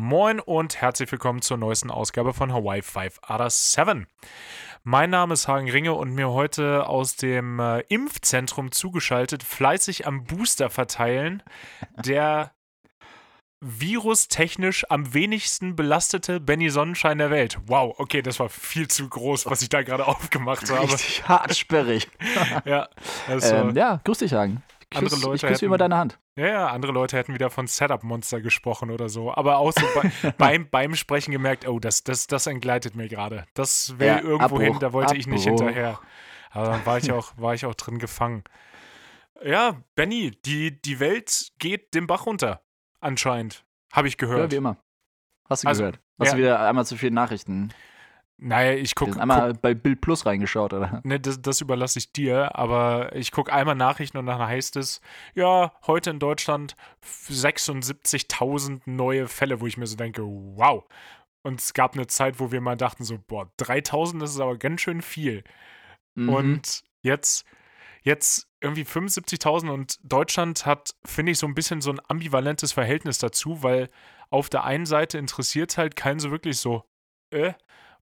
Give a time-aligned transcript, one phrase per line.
[0.00, 4.06] Moin und herzlich willkommen zur neuesten Ausgabe von Hawaii 5 Other 7.
[4.84, 10.22] Mein Name ist Hagen Ringe und mir heute aus dem äh, Impfzentrum zugeschaltet, fleißig am
[10.22, 11.42] Booster verteilen,
[11.96, 12.52] der
[13.60, 17.58] virustechnisch am wenigsten belastete Benny Sonnenschein der Welt.
[17.66, 20.92] Wow, okay, das war viel zu groß, was ich da gerade aufgemacht habe.
[20.92, 22.08] Richtig hart sperrig.
[22.64, 22.88] ja,
[23.26, 24.62] also, ähm, ja, grüß dich, Hagen.
[24.94, 26.18] Andere Leute ich küsse hätten- immer deine Hand.
[26.36, 29.32] Ja, ja, andere Leute hätten wieder von Setup-Monster gesprochen oder so.
[29.34, 33.44] Aber auch so bei, beim, beim Sprechen gemerkt, oh, das, das, das entgleitet mir gerade.
[33.54, 35.60] Das will Ja, irgendwo Abbruch, hin, da wollte ich nicht Abbruch.
[35.66, 36.00] hinterher.
[36.50, 38.44] Aber dann war ich auch, war ich auch drin gefangen.
[39.44, 42.62] Ja, Benny, die, die Welt geht den Bach runter.
[43.00, 43.64] Anscheinend.
[43.92, 44.52] Habe ich Ja, gehört.
[44.52, 44.78] wie immer.
[45.48, 46.00] Hast du Also, gehört?
[46.18, 46.32] Hast ja.
[46.32, 47.70] du wieder einmal zu viele Nachrichten?
[48.40, 49.20] Naja, ich gucke.
[49.20, 51.00] einmal bei Bild Plus reingeschaut, oder?
[51.02, 55.00] Ne, das, das überlasse ich dir, aber ich gucke einmal Nachrichten und dann heißt es,
[55.34, 56.76] ja, heute in Deutschland
[57.28, 60.84] 76.000 neue Fälle, wo ich mir so denke, wow.
[61.42, 64.56] Und es gab eine Zeit, wo wir mal dachten so, boah, 3.000 das ist aber
[64.56, 65.42] ganz schön viel.
[66.14, 66.28] Mhm.
[66.28, 67.44] Und jetzt,
[68.02, 73.18] jetzt irgendwie 75.000 und Deutschland hat, finde ich, so ein bisschen so ein ambivalentes Verhältnis
[73.18, 73.90] dazu, weil
[74.30, 76.84] auf der einen Seite interessiert halt keinen so wirklich so,
[77.30, 77.54] äh,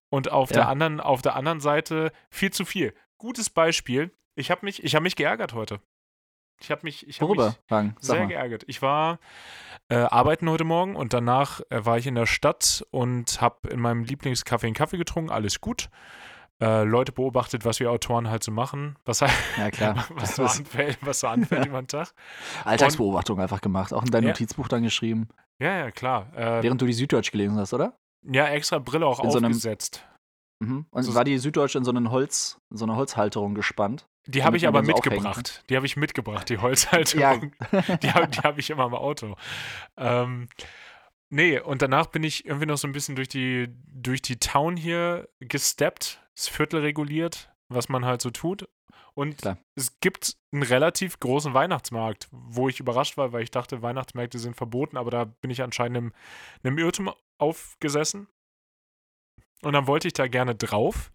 [0.09, 0.67] und auf der Ja.
[0.69, 2.93] anderen, auf der anderen Seite viel zu viel.
[3.17, 4.11] Gutes Beispiel.
[4.35, 5.79] Ich habe mich, ich habe mich geärgert heute.
[6.59, 7.55] Ich habe mich, ich habe mich Worüber?
[7.69, 8.27] Sag sehr mal.
[8.27, 8.63] geärgert.
[8.67, 9.19] Ich war
[9.89, 13.79] äh, arbeiten heute Morgen und danach äh, war ich in der Stadt und habe in
[13.79, 15.29] meinem Lieblingscafé einen Kaffee getrunken.
[15.31, 15.89] Alles gut.
[16.59, 20.07] Äh, Leute beobachtet, was wir Autoren halt so machen, was, halt- Ja, klar.
[20.15, 22.11] was, so, anfällt, was so anfällt über den Tag.
[22.65, 23.93] Alltagsbeobachtung einfach gemacht.
[23.93, 24.29] Auch in dein Ja.
[24.29, 25.27] Notizbuch dann geschrieben.
[25.59, 26.31] Ja, ja, klar.
[26.35, 27.97] Äh, Während du die Süddeutsch gelesen hast, oder?
[28.23, 30.05] Ja, extra Brille auch in so einem- aufgesetzt.
[30.59, 30.85] Mhm.
[30.89, 34.07] Und So- war die Süddeutsche in so, einen Holz, in so eine Holzhalterung gespannt?
[34.25, 35.63] Die habe ich aber mitgebracht.
[35.69, 37.53] Die habe ich mitgebracht, die Holzhalterung.
[37.71, 37.81] Ja.
[37.97, 39.35] die habe hab ich immer im Auto.
[39.97, 40.49] Ähm,
[41.29, 44.75] nee, und danach bin ich irgendwie noch so ein bisschen durch die, durch die Town
[44.77, 48.67] hier gesteppt, das Viertel reguliert, was man halt so tut.
[49.13, 49.57] Und Klar.
[49.75, 54.55] es gibt einen relativ großen Weihnachtsmarkt, wo ich überrascht war, weil ich dachte, Weihnachtsmärkte sind
[54.55, 56.13] verboten, aber da bin ich anscheinend einem,
[56.63, 58.27] einem Irrtum aufgesessen.
[59.63, 61.11] Und dann wollte ich da gerne drauf.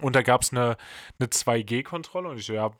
[0.00, 0.76] Und da gab es eine,
[1.18, 2.28] eine 2G-Kontrolle.
[2.28, 2.70] Und ich so, ja,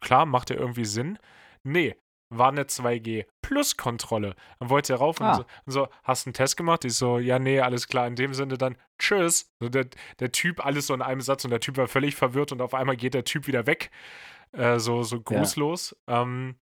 [0.00, 1.18] klar, macht ja irgendwie Sinn.
[1.64, 1.96] Nee,
[2.32, 4.34] war eine 2G-Plus-Kontrolle.
[4.60, 5.34] Dann wollte er rauf und, Ah.
[5.34, 6.84] so, und so, hast einen Test gemacht?
[6.84, 8.06] Ich so, ja, nee, alles klar.
[8.06, 9.50] In dem Sinne dann, tschüss.
[9.60, 9.86] So der,
[10.20, 12.74] der Typ, alles so in einem Satz und der Typ war völlig verwirrt und auf
[12.74, 13.90] einmal geht der Typ wieder weg.
[14.52, 15.96] Äh, so, so grußlos.
[16.06, 16.56] Ähm,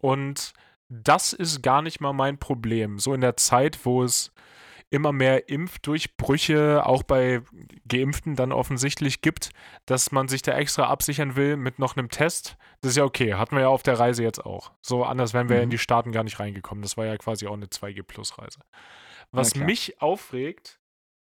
[0.00, 0.52] und
[0.88, 2.98] das ist gar nicht mal mein Problem.
[2.98, 4.32] So in der Zeit, wo es
[4.92, 7.42] immer mehr Impfdurchbrüche auch bei
[7.88, 9.50] Geimpften dann offensichtlich gibt,
[9.86, 12.56] dass man sich da extra absichern will mit noch einem Test.
[12.80, 14.72] Das ist ja okay, hatten wir ja auf der Reise jetzt auch.
[14.82, 15.62] So anders wären wir Mhm.
[15.64, 16.82] in die Staaten gar nicht reingekommen.
[16.82, 18.60] Das war ja quasi auch eine 2G-Plus-Reise.
[19.30, 20.78] Was mich aufregt,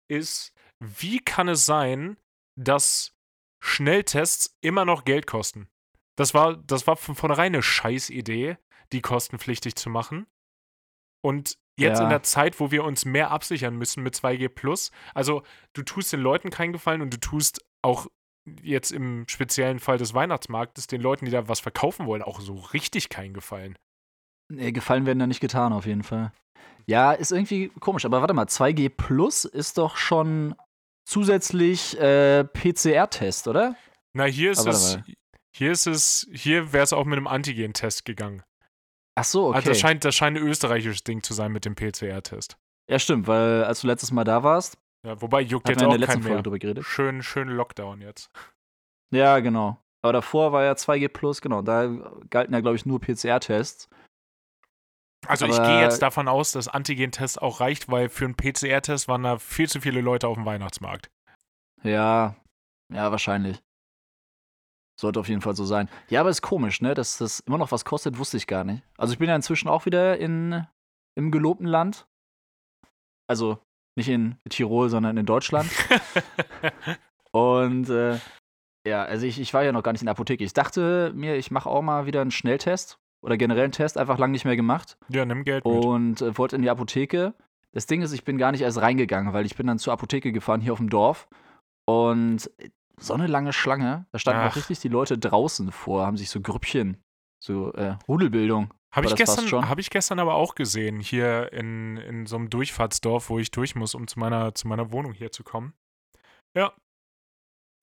[0.10, 2.18] ist, wie kann es sein,
[2.58, 3.16] dass
[3.62, 5.70] Schnelltests immer noch Geld kosten?
[6.18, 8.58] Das war, das war von vornherein eine Scheißidee,
[8.92, 10.28] die kostenpflichtig zu machen.
[11.24, 12.04] Und jetzt Ja.
[12.04, 15.44] in der Zeit, wo wir uns mehr absichern müssen mit 2G Plus, also
[15.74, 18.08] du tust den Leuten keinen Gefallen und du tust auch
[18.62, 22.56] jetzt im speziellen Fall des Weihnachtsmarktes den Leuten, die da was verkaufen wollen, auch so
[22.56, 23.78] richtig keinen Gefallen.
[24.50, 26.34] Nee, gefallen werden da nicht getan, auf jeden Fall.
[26.88, 28.04] Ja, ist irgendwie komisch.
[28.06, 30.56] Aber warte mal, 2G Plus ist doch schon
[31.06, 33.76] zusätzlich äh, PCR-Test, oder?
[34.14, 34.98] Na, hier ist Aber es,
[35.56, 38.44] hier ist es, hier wäre es auch mit einem Antigen-Test gegangen.
[39.16, 39.58] Ach so, okay.
[39.58, 42.58] Also das scheint, das scheint ein österreichisches Ding zu sein mit dem PCR-Test.
[42.90, 45.92] ja, stimmt, weil als du letztes Mal da warst, Ja, wobei juckt jetzt in auch
[45.92, 46.44] der letzten kein Folge mehr.
[46.44, 46.86] drüber geredet.
[46.86, 48.30] Schön, schön Lockdown jetzt.
[49.14, 49.78] Ja, genau.
[50.04, 51.62] Aber davor war ja 2G Plus, genau.
[51.62, 51.88] Da
[52.30, 53.90] galten ja, glaube ich, nur PCR-Tests.
[55.28, 59.08] Also ich Aber- gehe jetzt davon aus, dass Antigen-Test auch reicht, weil für einen PCR-Test
[59.08, 61.12] waren da viel zu viele Leute auf dem Weihnachtsmarkt.
[61.84, 62.36] Ja,
[62.92, 63.62] ja, wahrscheinlich.
[65.02, 65.90] Sollte auf jeden Fall so sein.
[66.10, 66.94] Ja, aber ist komisch, ne?
[66.94, 68.84] Dass das immer noch was kostet, wusste ich gar nicht.
[68.98, 70.68] Also ich bin ja inzwischen auch wieder in,
[71.16, 72.06] im gelobten Land.
[73.28, 73.58] Also
[73.96, 75.72] nicht in Tirol, sondern in Deutschland.
[77.32, 78.20] Und äh,
[78.86, 80.44] ja, also ich, ich war ja noch gar nicht in der Apotheke.
[80.44, 84.20] Ich dachte mir, ich mache auch mal wieder einen Schnelltest oder generell einen Test, einfach
[84.20, 85.00] lang nicht mehr gemacht.
[85.10, 85.74] ja, nimm Geld mit.
[85.74, 87.34] Und äh, wollte in die Apotheke.
[87.72, 90.32] Das Ding ist, ich bin gar nicht erst reingegangen, weil ich bin dann zur Apotheke
[90.32, 91.28] gefahren hier auf dem Dorf.
[91.86, 92.52] Und
[93.02, 94.06] so eine lange Schlange.
[94.12, 94.52] Da standen Ach.
[94.52, 97.04] auch richtig die Leute draußen vor, haben sich so Grüppchen,
[97.44, 98.74] so äh, Rudelbildung.
[98.94, 99.70] Habe ich, gestern, schon.
[99.70, 103.74] hab ich gestern aber auch gesehen, hier in, in so einem Durchfahrtsdorf, wo ich durch
[103.74, 105.74] muss, um zu meiner, zu meiner Wohnung hier zu kommen.
[106.56, 106.74] Ja.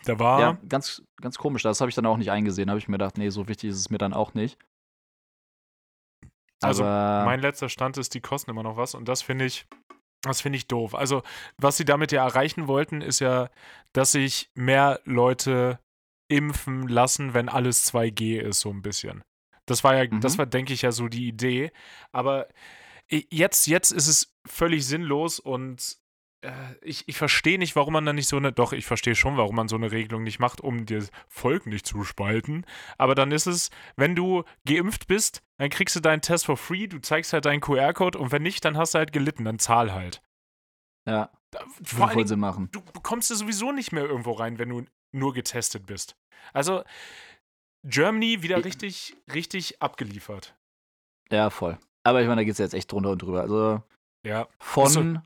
[0.04, 0.40] Da war.
[0.40, 1.62] Ja, ganz, ganz komisch.
[1.62, 2.68] Das habe ich dann auch nicht eingesehen.
[2.68, 4.58] habe ich mir gedacht, nee, so wichtig ist es mir dann auch nicht.
[6.60, 9.66] Also, Aber Mein letzter Stand ist, die kosten immer noch was und das finde ich,
[10.22, 10.94] Das finde ich doof.
[10.94, 11.22] Also,
[11.58, 13.48] was sie damit ja erreichen wollten, ist ja,
[13.92, 15.78] dass sich mehr Leute
[16.28, 19.22] impfen lassen, wenn alles 2G ist, so ein bisschen.
[19.66, 20.20] Das war ja, mhm.
[20.20, 21.70] das war, denke ich, ja so die Idee.
[22.12, 22.48] Aber
[23.08, 26.07] jetzt, jetzt ist es völlig sinnlos und äh,
[26.82, 29.56] ich, ich verstehe nicht, warum man dann nicht so eine, doch, ich verstehe schon, warum
[29.56, 32.64] man so eine Regelung nicht macht, um das Volk nicht zu spalten.
[32.96, 36.86] Aber dann ist es, wenn du geimpft bist, dann kriegst du deinen Test for free,
[36.86, 39.92] du zeigst halt deinen QR-Code und wenn nicht, dann hast du halt gelitten, dann zahl
[39.92, 40.22] halt.
[41.08, 41.30] Ja.
[41.82, 42.68] Vor allem, Sinn machen.
[42.70, 46.16] Du bekommst ja sowieso nicht mehr irgendwo rein, wenn du nur getestet bist.
[46.52, 46.84] Also,
[47.84, 50.54] Germany wieder richtig, richtig abgeliefert.
[51.30, 51.78] Ja, voll.
[52.04, 53.40] Aber ich meine, da geht es jetzt echt drunter und drüber.
[53.40, 53.82] Also,
[54.24, 54.46] ja.
[54.58, 54.86] von.
[54.86, 55.20] Also,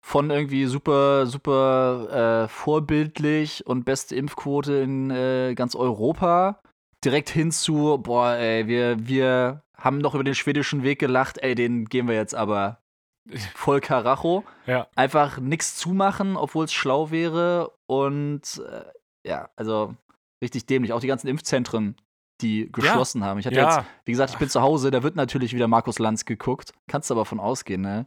[0.00, 6.60] von irgendwie super, super äh, vorbildlich und beste Impfquote in äh, ganz Europa
[7.04, 11.54] direkt hin zu, boah, ey, wir, wir haben noch über den schwedischen Weg gelacht, ey,
[11.54, 12.80] den gehen wir jetzt aber
[13.54, 14.44] voll Karacho.
[14.66, 14.88] Ja.
[14.96, 18.84] Einfach nichts zumachen, obwohl es schlau wäre und äh,
[19.28, 19.94] ja, also
[20.42, 20.92] richtig dämlich.
[20.92, 21.96] Auch die ganzen Impfzentren,
[22.40, 23.26] die geschlossen ja.
[23.26, 23.38] haben.
[23.38, 23.76] Ich hatte ja.
[23.76, 26.72] jetzt, wie gesagt, ich bin zu Hause, da wird natürlich wieder Markus Lanz geguckt.
[26.88, 28.06] Kannst du aber von ausgehen, ne?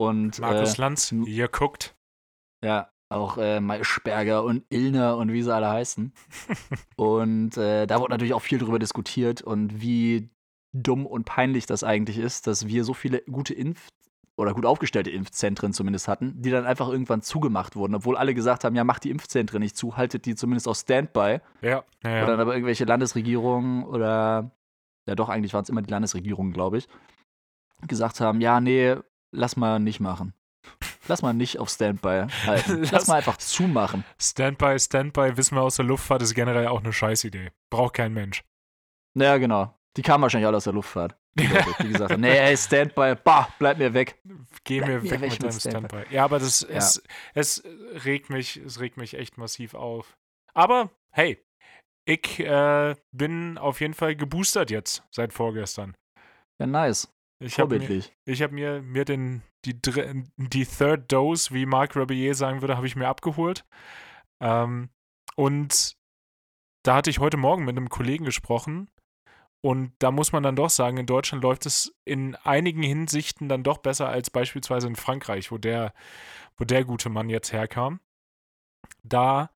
[0.00, 1.94] Und, Markus äh, Lanz, ihr guckt.
[2.64, 6.14] Ja, auch äh, Maischberger und Illner und wie sie alle heißen.
[6.96, 10.30] und äh, da wurde natürlich auch viel drüber diskutiert und wie
[10.72, 13.90] dumm und peinlich das eigentlich ist, dass wir so viele gute Impf-
[14.38, 18.64] oder gut aufgestellte Impfzentren zumindest hatten, die dann einfach irgendwann zugemacht wurden, obwohl alle gesagt
[18.64, 21.40] haben, ja, macht die Impfzentren nicht zu, haltet die zumindest auf Standby.
[21.60, 22.22] Ja, ja, ja.
[22.22, 24.50] Oder dann aber irgendwelche Landesregierungen oder
[25.06, 26.88] ja doch, eigentlich waren es immer die Landesregierungen, glaube ich,
[27.86, 28.96] gesagt haben, ja, nee,
[29.32, 30.34] lass mal nicht machen.
[31.08, 32.80] Lass mal nicht auf Standby halten.
[32.80, 34.04] Lass, lass mal einfach zumachen.
[34.20, 37.50] Standby, Standby, wissen wir aus der Luftfahrt, ist generell auch eine Scheißidee.
[37.70, 38.44] Braucht kein Mensch.
[39.14, 39.74] Naja, genau.
[39.96, 41.16] Die kamen wahrscheinlich alle aus der Luftfahrt.
[41.34, 44.20] Die Leute, die gesagt haben, nee, ey, Standby, bah, bleib mir weg.
[44.64, 45.88] Geh mir, weg, weg mit deinem Standby.
[45.88, 46.14] Standby.
[46.14, 46.76] Ja, aber das, ja.
[46.76, 47.02] Es,
[47.34, 47.64] es
[48.04, 50.16] regt mich, es regt mich echt massiv auf.
[50.54, 51.42] Aber, hey,
[52.04, 55.96] ich äh, bin auf jeden Fall geboostert jetzt, seit vorgestern.
[56.58, 57.08] Ja, nice.
[57.42, 59.80] Ich habe mir, ich hab mir, mir den, die,
[60.36, 63.64] die Third Dose, wie Marc Rabier sagen würde, habe ich mir abgeholt.
[64.42, 64.90] Ähm,
[65.36, 65.96] und
[66.84, 68.90] da hatte ich heute Morgen mit einem Kollegen gesprochen.
[69.62, 73.62] Und da muss man dann doch sagen, in Deutschland läuft es in einigen Hinsichten dann
[73.62, 75.92] doch besser als beispielsweise in Frankreich, wo der,
[76.56, 78.00] wo der gute Mann jetzt herkam.
[79.02, 79.50] Da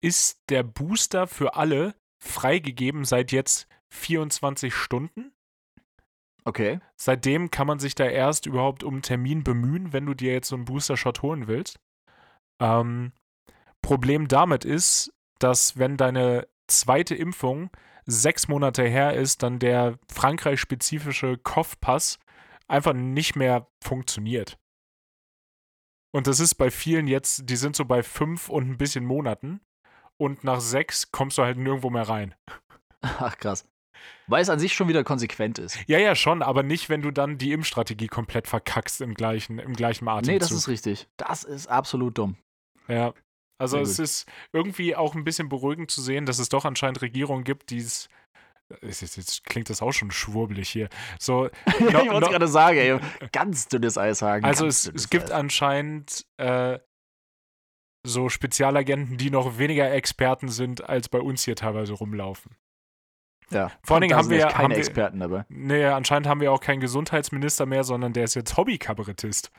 [0.00, 5.32] ist der Booster für alle freigegeben seit jetzt 24 Stunden.
[6.46, 6.80] Okay.
[6.96, 10.48] Seitdem kann man sich da erst überhaupt um einen Termin bemühen, wenn du dir jetzt
[10.48, 11.80] so einen Booster-Shot holen willst.
[12.60, 13.12] Ähm,
[13.82, 17.70] Problem damit ist, dass wenn deine zweite Impfung
[18.06, 22.18] sechs Monate her ist, dann der Frankreich-spezifische Kopfpass
[22.68, 24.58] einfach nicht mehr funktioniert.
[26.14, 29.60] Und das ist bei vielen jetzt, die sind so bei fünf und ein bisschen Monaten.
[30.16, 32.34] Und nach sechs kommst du halt nirgendwo mehr rein.
[33.00, 33.66] Ach krass.
[34.26, 35.78] Weil es an sich schon wieder konsequent ist.
[35.86, 39.74] Ja, ja, schon, aber nicht, wenn du dann die Impfstrategie komplett verkackst im gleichen, im
[39.74, 40.32] gleichen Atemzug.
[40.32, 41.08] Nee, das ist richtig.
[41.16, 42.36] Das ist absolut dumm.
[42.88, 43.12] Ja.
[43.58, 47.44] Also es ist irgendwie auch ein bisschen beruhigend zu sehen, dass es doch anscheinend Regierungen
[47.44, 48.08] gibt, die es
[48.82, 50.88] Jetzt, klingt das auch schon schwurbelig hier.
[51.20, 51.44] So,
[51.80, 52.98] no, ich wollte no, gerade sagen, ey,
[53.30, 54.44] ganz dünnes Eishagen.
[54.44, 55.32] Also es, es gibt Eis.
[55.32, 56.78] anscheinend äh,
[58.06, 62.56] so Spezialagenten, die noch weniger Experten sind, als bei uns hier teilweise rumlaufen.
[63.50, 65.44] Ja, vor allen Dingen haben wir keine haben wir, Experten dabei.
[65.48, 69.50] Nee, anscheinend haben wir auch keinen Gesundheitsminister mehr, sondern der ist jetzt Hobbykabarettist.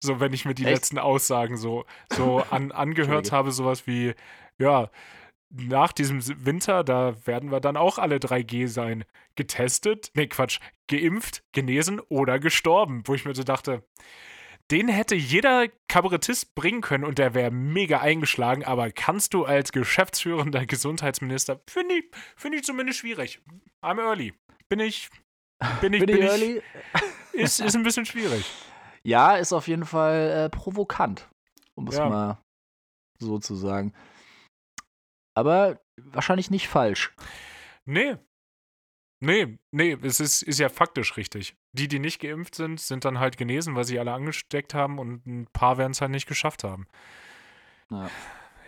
[0.00, 0.74] So, wenn ich mir die Echt?
[0.74, 4.14] letzten Aussagen so, so an, angehört habe, sowas wie,
[4.58, 4.90] ja,
[5.50, 9.04] nach diesem Winter, da werden wir dann auch alle 3G sein.
[9.34, 13.02] Getestet, nee, Quatsch, geimpft, genesen oder gestorben.
[13.04, 13.82] Wo ich mir so dachte,
[14.70, 19.72] den hätte jeder Kabarettist bringen können und der wäre mega eingeschlagen, aber kannst du als
[19.72, 22.04] geschäftsführender Gesundheitsminister, finde ich,
[22.36, 23.42] find ich zumindest schwierig.
[23.82, 24.34] I'm early.
[24.68, 25.10] Bin ich,
[25.80, 26.62] bin ich, bin, bin ich, early?
[27.32, 28.44] Ist, ist ein bisschen schwierig.
[29.04, 31.28] Ja, ist auf jeden Fall äh, provokant,
[31.74, 32.08] um es ja.
[32.08, 32.38] mal
[33.18, 33.94] so zu sagen.
[35.34, 37.14] Aber wahrscheinlich nicht falsch.
[37.86, 38.16] Nee,
[39.22, 41.54] Nee, nee, es ist, ist ja faktisch richtig.
[41.72, 45.26] Die, die nicht geimpft sind, sind dann halt genesen, weil sie alle angesteckt haben und
[45.26, 46.86] ein paar werden es halt nicht geschafft haben.
[47.90, 48.10] Ja,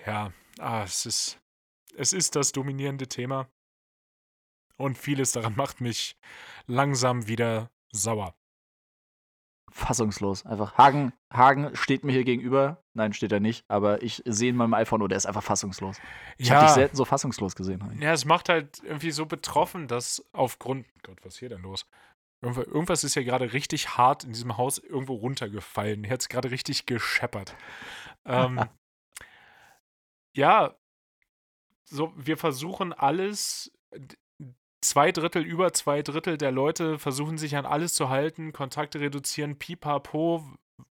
[0.07, 1.41] ja ah, es, ist,
[1.97, 3.49] es ist das dominierende Thema.
[4.77, 6.17] Und vieles daran macht mich
[6.67, 8.35] langsam wieder sauer
[9.73, 10.47] fassungslos.
[10.47, 12.83] Einfach Hagen, Hagen steht mir hier gegenüber.
[12.95, 15.97] Nein, steht er nicht, aber ich sehe in meinem iPhone, oh, der ist einfach fassungslos.
[16.37, 16.57] Ich ja.
[16.57, 17.83] habe dich selten so fassungslos gesehen.
[18.01, 20.87] Ja, es macht halt irgendwie so betroffen, dass aufgrund.
[21.03, 21.87] Gott, was ist hier denn los?
[22.43, 26.03] Irgendwas ist ja gerade richtig hart in diesem Haus irgendwo runtergefallen.
[26.03, 27.55] Hier hat es gerade richtig gescheppert.
[28.25, 28.61] ähm,
[30.35, 30.75] ja,
[31.85, 33.71] so, wir versuchen alles,
[34.81, 39.59] zwei Drittel, über zwei Drittel der Leute versuchen sich an alles zu halten, Kontakte reduzieren,
[39.59, 40.45] pipapo,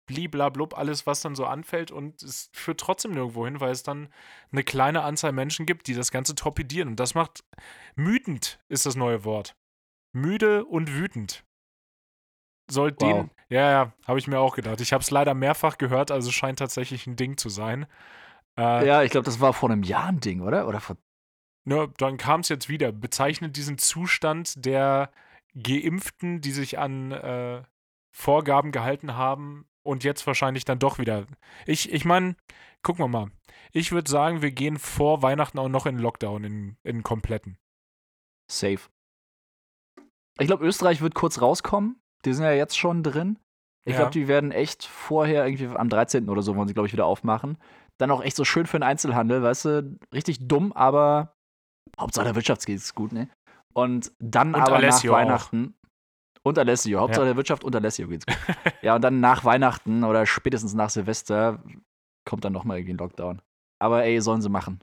[0.07, 4.09] bliblablub, alles, was dann so anfällt und es führt trotzdem nirgendwo hin, weil es dann
[4.53, 7.45] eine kleine Anzahl Menschen gibt, die das Ganze torpedieren und das macht
[7.95, 9.57] mütend, ist das neue Wort.
[10.17, 11.45] Müde und wütend.
[12.69, 12.99] Soll wow.
[12.99, 14.81] den, ja, ja, habe ich mir auch gedacht.
[14.81, 17.87] Ich habe es leider mehrfach gehört, also scheint tatsächlich ein Ding zu sein.
[18.59, 20.67] Äh, ja, ich glaube, das war vor einem Jahr ein Ding, oder?
[20.67, 20.97] Oder vor.
[21.65, 22.91] Ja, dann kam es jetzt wieder.
[22.91, 25.11] Bezeichnet diesen Zustand der
[25.55, 27.63] Geimpften, die sich an äh,
[28.11, 31.27] Vorgaben gehalten haben und jetzt wahrscheinlich dann doch wieder.
[31.67, 32.37] Ich, ich meine,
[32.83, 33.31] gucken wir mal.
[33.73, 37.59] Ich würde sagen, wir gehen vor Weihnachten auch noch in Lockdown, in, in kompletten.
[38.51, 38.81] Safe.
[40.39, 42.01] Ich glaube, Österreich wird kurz rauskommen.
[42.25, 43.39] Die sind ja jetzt schon drin.
[43.87, 44.01] Ich ja.
[44.01, 46.29] glaube, die werden echt vorher, irgendwie am 13.
[46.29, 47.57] oder so, wollen sie, glaube ich, wieder aufmachen.
[47.99, 51.37] Dann auch echt so schön für den Einzelhandel, weißt du, richtig dumm, aber
[51.99, 53.29] Hauptsache der Wirtschaft geht es gut, ne?
[53.73, 55.75] Und dann und aber Alessio nach Weihnachten.
[55.75, 55.87] Auch.
[56.43, 57.29] Und Alessio, Hauptsache ja.
[57.29, 58.37] der Wirtschaft und Alessio geht's gut.
[58.83, 61.63] ja, und dann nach Weihnachten oder spätestens nach Silvester
[62.25, 63.43] kommt dann nochmal irgendwie ein Lockdown.
[63.81, 64.81] Aber ey, sollen sie machen.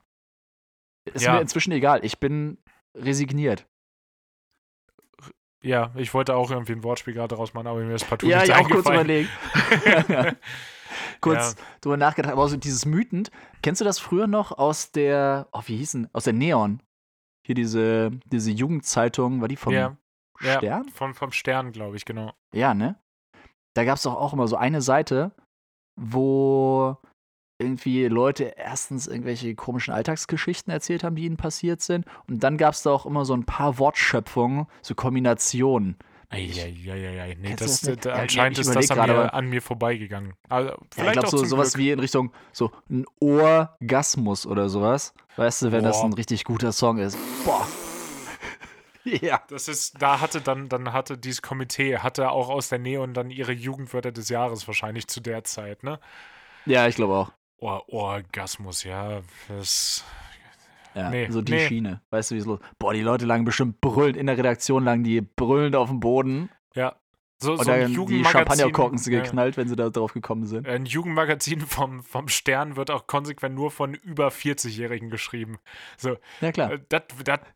[1.13, 1.33] Ist ja.
[1.33, 2.03] mir inzwischen egal.
[2.05, 2.57] Ich bin
[2.97, 3.67] resigniert.
[5.63, 8.39] Ja, ich wollte auch irgendwie ein Wortspiel gerade raus machen, aber mir ist partout ja,
[8.39, 9.29] nicht ich auch kurz überlegen.
[11.21, 11.63] kurz ja.
[11.79, 13.31] drüber nachgedacht, aber so dieses Mütend.
[13.61, 16.83] Kennst du das früher noch aus der, oh, wie hießen, aus der Neon?
[17.45, 19.95] Hier diese, diese Jugendzeitung, war die vom ja.
[20.37, 20.63] Stern?
[20.63, 22.33] Ja, vom, vom Stern, glaube ich, genau.
[22.53, 22.99] Ja, ne?
[23.73, 25.31] Da gab es doch auch immer so eine Seite,
[25.95, 26.97] wo
[27.59, 32.05] irgendwie Leute erstens irgendwelche komischen Alltagsgeschichten erzählt haben, die ihnen passiert sind.
[32.27, 35.97] Und dann gab es da auch immer so ein paar Wortschöpfungen, so Kombinationen.
[36.29, 37.37] Eieieiei.
[37.39, 40.33] Nee, das, das da, anscheinend ist das an mir, an mir, vorbeigegangen.
[40.49, 41.85] Also, vielleicht ja, ich glaube, so, sowas Glück.
[41.85, 45.13] wie in Richtung so ein Orgasmus oder sowas.
[45.35, 45.89] Weißt du, wenn Boah.
[45.89, 47.17] das ein richtig guter Song ist.
[47.45, 47.67] Boah.
[49.03, 49.41] ja.
[49.47, 53.13] Das ist, da hatte dann, dann hatte dieses Komitee, hatte auch aus der Nähe und
[53.13, 55.99] dann ihre Jugendwörter des Jahres wahrscheinlich zu der Zeit, ne?
[56.65, 57.31] Ja, ich glaube auch.
[57.63, 59.21] Or Orgasmus, ja.
[59.47, 60.03] Das.
[60.95, 61.67] Ja, nee, so die nee.
[61.67, 62.01] Schiene.
[62.09, 65.03] Weißt du, wie es los Boah, die Leute lagen bestimmt brüllend in der Redaktion, lagen
[65.03, 66.49] die brüllend auf dem Boden.
[66.75, 66.97] Ja.
[67.41, 69.61] So, und so ein die Champagnerkorken sind geknallt, ja.
[69.61, 70.67] wenn sie da drauf gekommen sind.
[70.67, 75.57] Ein Jugendmagazin vom, vom Stern wird auch konsequent nur von über 40-Jährigen geschrieben.
[75.97, 76.77] So, ja, klar.
[76.89, 77.03] Das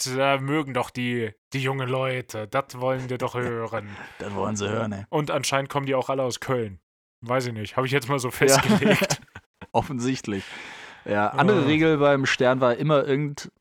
[0.08, 2.48] äh, mögen doch die, die jungen Leute.
[2.48, 3.90] Das wollen wir doch hören.
[4.20, 5.04] das wollen sie hören, ey.
[5.10, 6.80] Und anscheinend kommen die auch alle aus Köln.
[7.22, 7.76] Weiß ich nicht.
[7.76, 9.22] Habe ich jetzt mal so festgelegt.
[9.78, 10.44] Offensichtlich.
[11.06, 11.66] Ja, andere oh.
[11.66, 13.52] Regel beim Stern war immer irgend,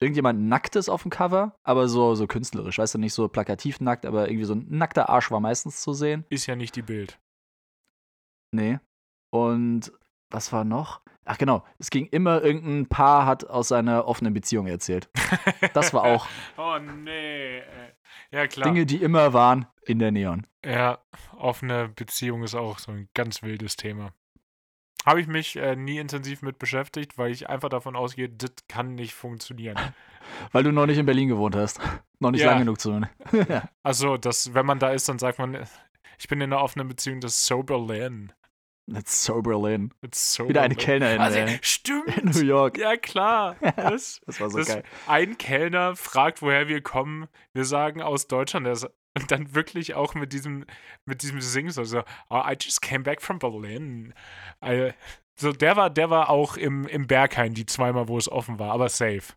[0.00, 2.78] irgendjemand Nacktes auf dem Cover, aber so, so künstlerisch.
[2.78, 5.92] Weißt du, nicht so plakativ nackt, aber irgendwie so ein nackter Arsch war meistens zu
[5.92, 6.24] sehen.
[6.30, 7.20] Ist ja nicht die Bild.
[8.52, 8.78] Nee.
[9.30, 9.92] Und
[10.30, 11.02] was war noch?
[11.26, 15.10] Ach genau, es ging immer irgendein Paar hat aus seiner offenen Beziehung erzählt.
[15.74, 16.26] Das war auch.
[16.56, 17.62] oh nee.
[18.30, 18.66] Ja, klar.
[18.66, 20.46] Dinge, die immer waren in der Neon.
[20.64, 20.98] Ja,
[21.36, 24.14] offene Beziehung ist auch so ein ganz wildes Thema.
[25.06, 28.94] Habe ich mich äh, nie intensiv mit beschäftigt, weil ich einfach davon ausgehe, das kann
[28.94, 29.76] nicht funktionieren.
[30.52, 31.80] Weil du noch nicht in Berlin gewohnt hast.
[32.20, 32.50] Noch nicht ja.
[32.50, 32.92] lang genug zu.
[33.48, 33.68] ja.
[33.82, 35.66] Also, das, wenn man da ist, dann sagt man,
[36.18, 38.30] ich bin in einer offenen Beziehung, das ist so Berlin.
[38.86, 39.92] It's so Berlin.
[40.02, 41.18] It's so Wieder eine Kellnerin.
[41.18, 42.18] Also, stimmt.
[42.18, 42.76] In New York.
[42.76, 43.56] Ja, klar.
[43.76, 44.82] Das, das war so geil.
[45.06, 47.26] Ein Kellner fragt, woher wir kommen.
[47.54, 48.66] Wir sagen aus Deutschland.
[48.66, 48.76] Er
[49.20, 50.64] und dann wirklich auch mit diesem,
[51.04, 54.14] mit diesem Singen so, so oh, I just came back from Berlin.
[54.60, 54.94] Also,
[55.38, 58.72] so, der war, der war auch im, im Berghain, die zweimal, wo es offen war,
[58.72, 59.34] aber safe.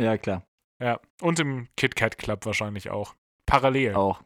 [0.00, 0.42] Ja, klar.
[0.82, 3.14] Ja, und im Kit Kat Club wahrscheinlich auch.
[3.46, 3.94] Parallel.
[3.94, 4.22] Auch.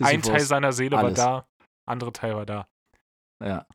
[0.00, 1.18] Ein Teil seiner Seele Alles.
[1.18, 1.48] war da,
[1.86, 2.68] andere Teil war da.
[3.42, 3.66] Ja.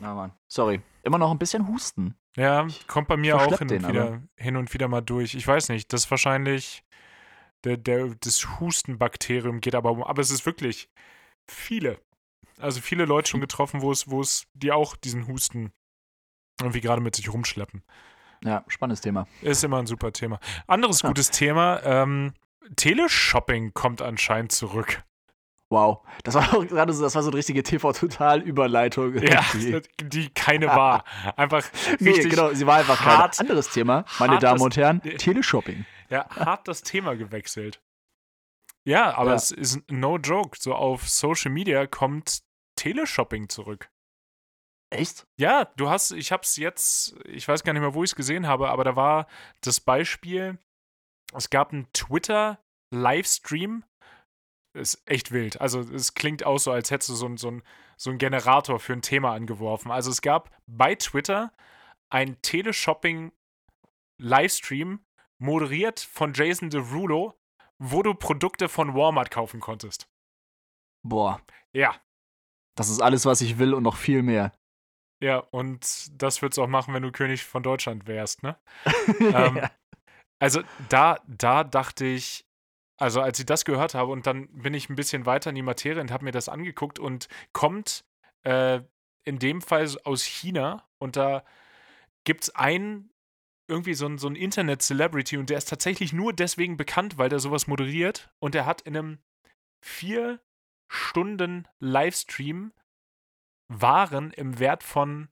[0.00, 0.82] Na Mann, sorry.
[1.02, 2.14] Immer noch ein bisschen Husten.
[2.36, 5.34] Ja, kommt bei mir auch hin und, wieder, hin und wieder mal durch.
[5.34, 6.84] Ich weiß nicht, das ist wahrscheinlich
[7.64, 10.02] der, der, das Hustenbakterium geht aber um.
[10.02, 10.88] Aber es ist wirklich
[11.46, 11.98] viele.
[12.58, 15.72] Also viele Leute schon getroffen, wo es, wo es, die auch diesen Husten
[16.60, 17.82] irgendwie gerade mit sich rumschleppen.
[18.44, 19.26] Ja, spannendes Thema.
[19.40, 20.38] Ist immer ein super Thema.
[20.66, 21.08] Anderes ja.
[21.08, 22.34] gutes Thema, ähm,
[22.76, 25.02] Teleshopping kommt anscheinend zurück.
[25.72, 29.16] Wow, das war auch gerade so, das war so eine richtige TV-Total-Überleitung.
[29.22, 29.42] Ja,
[30.02, 31.04] die keine war.
[31.36, 31.64] Einfach
[31.98, 35.86] nee, genau, sie war einfach hart, kein anderes Thema, meine Damen und Herren, Teleshopping.
[36.12, 37.82] Ja, hart das Thema gewechselt.
[38.84, 39.36] Ja, aber ja.
[39.36, 40.58] es ist no joke.
[40.60, 42.42] So auf Social Media kommt
[42.76, 43.90] Teleshopping zurück.
[44.90, 45.26] Echt?
[45.38, 48.46] Ja, du hast, ich hab's jetzt, ich weiß gar nicht mehr, wo ich es gesehen
[48.46, 49.26] habe, aber da war
[49.62, 50.58] das Beispiel,
[51.34, 53.84] es gab einen Twitter-Livestream
[54.74, 55.60] ist echt wild.
[55.60, 57.62] Also es klingt auch so, als hättest du so, ein, so, ein,
[57.96, 59.90] so einen Generator für ein Thema angeworfen.
[59.90, 61.52] Also es gab bei Twitter
[62.10, 65.00] ein Teleshopping-Livestream,
[65.42, 67.34] moderiert von Jason Derulo,
[67.78, 70.08] wo du Produkte von Walmart kaufen konntest.
[71.02, 71.42] Boah.
[71.72, 71.96] Ja.
[72.76, 74.52] Das ist alles, was ich will und noch viel mehr.
[75.22, 78.58] Ja, und das würdest du auch machen, wenn du König von Deutschland wärst, ne?
[79.20, 79.68] ähm,
[80.40, 82.44] also da, da dachte ich,
[82.98, 85.62] also als ich das gehört habe und dann bin ich ein bisschen weiter in die
[85.62, 88.04] Materie und habe mir das angeguckt und kommt
[88.42, 88.80] äh,
[89.24, 91.44] in dem Fall aus China und da
[92.24, 93.11] gibt es einen,
[93.68, 97.38] irgendwie so ein, so ein Internet-Celebrity und der ist tatsächlich nur deswegen bekannt, weil der
[97.38, 99.18] sowas moderiert und der hat in einem
[99.80, 100.40] vier
[100.88, 102.72] Stunden Livestream
[103.68, 105.28] Waren im Wert von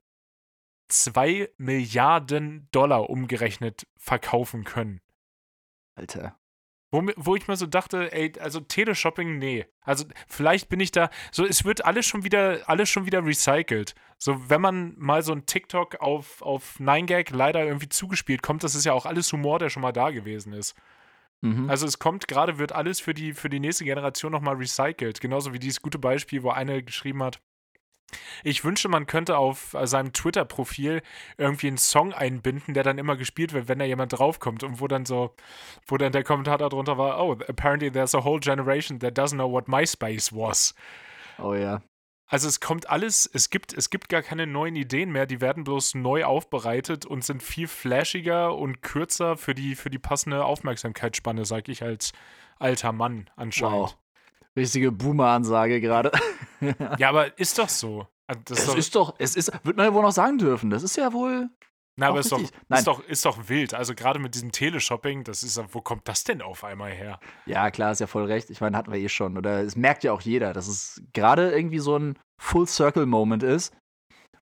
[0.89, 5.03] 2 Milliarden Dollar umgerechnet verkaufen können.
[5.95, 6.40] Alter.
[6.93, 9.67] Wo, wo ich mir so dachte, ey, also Teleshopping, nee.
[9.83, 13.95] Also vielleicht bin ich da, so es wird alles schon wieder, alles schon wieder recycelt.
[14.19, 18.75] So, wenn man mal so ein TikTok auf, auf 9gag leider irgendwie zugespielt kommt, das
[18.75, 20.75] ist ja auch alles Humor, der schon mal da gewesen ist.
[21.43, 21.71] Mhm.
[21.71, 25.21] Also es kommt gerade, wird alles für die, für die nächste Generation nochmal recycelt.
[25.21, 27.41] Genauso wie dieses gute Beispiel, wo eine geschrieben hat,
[28.45, 31.02] ich wünsche, man könnte auf äh, seinem Twitter-Profil
[31.38, 34.88] irgendwie einen Song einbinden, der dann immer gespielt wird, wenn da jemand draufkommt und wo
[34.88, 35.35] dann so,
[35.87, 39.50] wo dann der Kommentar darunter war, oh, apparently there's a whole generation that doesn't know
[39.50, 40.75] what MySpace was.
[41.38, 41.83] Oh ja.
[42.31, 45.64] Also es kommt alles, es gibt, es gibt gar keine neuen Ideen mehr, die werden
[45.64, 51.45] bloß neu aufbereitet und sind viel flashiger und kürzer für die, für die passende Aufmerksamkeitsspanne,
[51.45, 52.12] sag ich als
[52.61, 53.75] alter Mann anscheinend.
[53.75, 53.97] Wow.
[54.57, 56.12] Richtige Boomer-Ansage gerade.
[56.99, 58.07] ja, aber ist doch so.
[58.26, 60.38] Also das es ist doch, ist doch, es ist, wird man ja wohl noch sagen
[60.38, 60.71] dürfen.
[60.71, 61.49] Das ist ja wohl.
[61.97, 63.75] Na, aber ist doch, ist, doch, ist doch wild.
[63.75, 67.19] Also gerade mit diesem Teleshopping, das ist, wo kommt das denn auf einmal her?
[67.45, 68.49] Ja, klar, ist ja voll recht.
[68.49, 69.37] Ich meine, hatten wir eh schon.
[69.37, 73.75] Oder es merkt ja auch jeder, dass es gerade irgendwie so ein Full-Circle-Moment ist,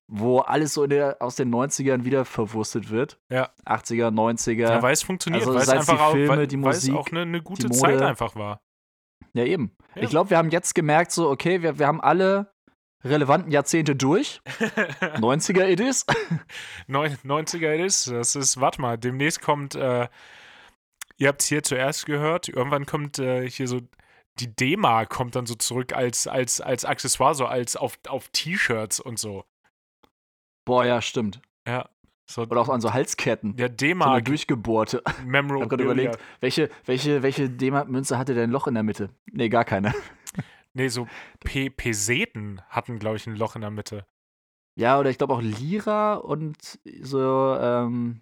[0.07, 3.19] wo alles so der, aus den 90ern wieder verwurstet wird.
[3.29, 3.49] Ja.
[3.65, 4.53] 80er, 90er.
[4.53, 7.09] Ja, weil es funktioniert, also, weil es einfach die Filme, auch, weil, die Musik, auch
[7.09, 8.61] eine, eine gute Zeit einfach war.
[9.33, 9.75] Ja, eben.
[9.95, 10.03] Ja.
[10.03, 12.51] Ich glaube, wir haben jetzt gemerkt, so, okay, wir, wir haben alle
[13.03, 14.41] relevanten Jahrzehnte durch.
[14.49, 16.05] 90er it is.
[16.87, 18.05] 90er it is.
[18.05, 20.07] Das ist, warte mal, demnächst kommt, äh,
[21.17, 23.81] ihr habt es hier zuerst gehört, irgendwann kommt äh, hier so,
[24.39, 28.99] die D-Mark kommt dann so zurück als, als, als Accessoire, so als auf, auf T-Shirts
[28.99, 29.45] und so.
[30.65, 31.41] Boah, ja, stimmt.
[31.67, 31.89] Ja.
[32.29, 33.55] So, Oder auch an so Halsketten.
[33.55, 34.07] Der D-Mark.
[34.07, 35.01] So eine durchgebohrte.
[35.25, 35.55] Memorabilia.
[35.57, 39.09] Ich hab gerade überlegt, welche, welche, welche D-Mark-Münze hatte denn ein Loch in der Mitte?
[39.31, 39.95] Nee, gar keine.
[40.73, 41.07] nee, so
[41.39, 44.05] P Peseten hatten, glaube ich, ein Loch in der Mitte.
[44.75, 48.21] Ja, oder ich glaube auch Lira und so ähm,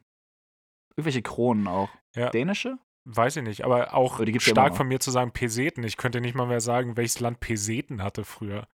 [0.96, 1.90] irgendwelche Kronen auch.
[2.16, 2.30] Ja.
[2.30, 2.78] Dänische?
[3.04, 5.84] Weiß ich nicht, aber auch aber stark von mir zu sagen Peseten.
[5.84, 8.70] Ich könnte nicht mal mehr sagen, welches Land Peseten hatte früher.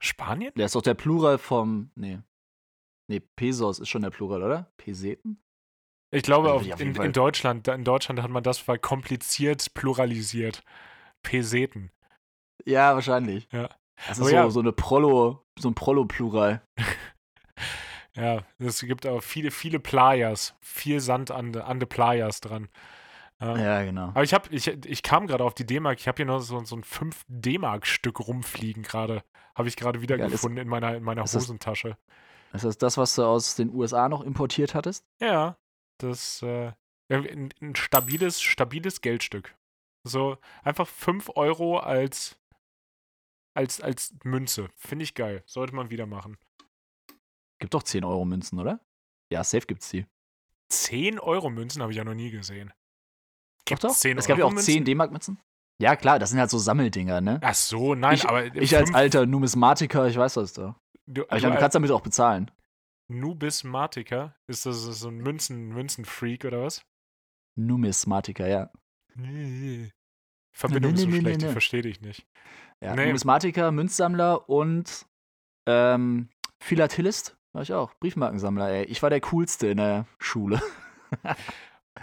[0.00, 0.52] Spanien?
[0.56, 1.90] Der ist doch der Plural vom.
[1.94, 2.18] Nee.
[3.08, 4.72] Nee, Pesos ist schon der Plural, oder?
[4.76, 5.42] Peseten?
[6.10, 10.62] Ich glaube, also auf, in, in, Deutschland, in Deutschland hat man das verkompliziert pluralisiert.
[11.22, 11.90] Peseten.
[12.64, 13.48] Ja, wahrscheinlich.
[13.50, 13.68] Ja.
[14.06, 14.48] Das ist so, ja.
[14.50, 16.62] so eine Prollo, so ein Prollo-Plural.
[18.14, 20.54] ja, es gibt auch viele, viele Playas.
[20.60, 22.68] Viel Sand an, de, an de Playas dran.
[23.40, 24.08] Ja, ja genau.
[24.08, 25.98] Aber ich, hab, ich, ich kam gerade auf die D-Mark.
[25.98, 29.22] Ich habe hier noch so, so ein 5 D-Mark-Stück rumfliegen gerade.
[29.54, 31.88] Habe ich gerade wieder ja, gefunden in meiner, in meiner Hosentasche.
[31.88, 31.96] Ist
[32.62, 35.04] das das, was du aus den USA noch importiert hattest?
[35.20, 35.56] Ja,
[35.98, 36.72] das äh,
[37.08, 39.56] ein, ein stabiles, stabiles Geldstück.
[40.06, 42.38] So einfach 5 Euro als,
[43.54, 44.68] als, als Münze.
[44.76, 45.42] Finde ich geil.
[45.46, 46.36] Sollte man wieder machen.
[47.58, 48.80] Gibt doch 10 Euro Münzen, oder?
[49.32, 50.06] Ja, safe gibt's die.
[50.70, 52.72] 10 Euro Münzen habe ich ja noch nie gesehen.
[53.64, 53.96] Gibt's doch, doch.
[53.96, 55.40] 10 es gab ja auch 10 D-Mark Münzen.
[55.80, 57.40] Ja, klar, das sind halt so Sammeldinger, ne?
[57.42, 58.54] Ach so, nein, ich, aber.
[58.54, 60.78] Ich als alter Numismatiker, ich weiß das da.
[61.06, 62.50] Du, Aber ich glaube, du kannst damit auch bezahlen.
[63.08, 64.34] Nubismatiker?
[64.46, 66.84] Ist das so ein Münzen, Münzenfreak oder was?
[67.56, 68.70] Numismatiker, ja.
[69.14, 69.92] Nee.
[70.52, 72.26] Verbindung nee, nee, so nee, schlecht, ich verstehe dich nicht.
[72.80, 75.06] Ja, Numismatiker, Münzsammler und
[75.66, 76.28] ähm,
[76.60, 77.94] Philatelist war ich auch.
[78.00, 78.84] Briefmarkensammler, ey.
[78.84, 80.60] Ich war der Coolste in der Schule.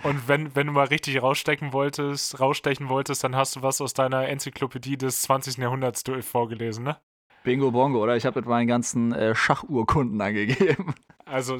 [0.03, 3.93] Und wenn, wenn du mal richtig rausstecken wolltest, rausstechen wolltest, dann hast du was aus
[3.93, 5.57] deiner Enzyklopädie des 20.
[5.57, 6.97] Jahrhunderts vorgelesen, ne?
[7.43, 8.15] Bingo Bongo, oder?
[8.15, 10.93] Ich habe mit meinen ganzen äh, Schachurkunden angegeben.
[11.25, 11.59] Also,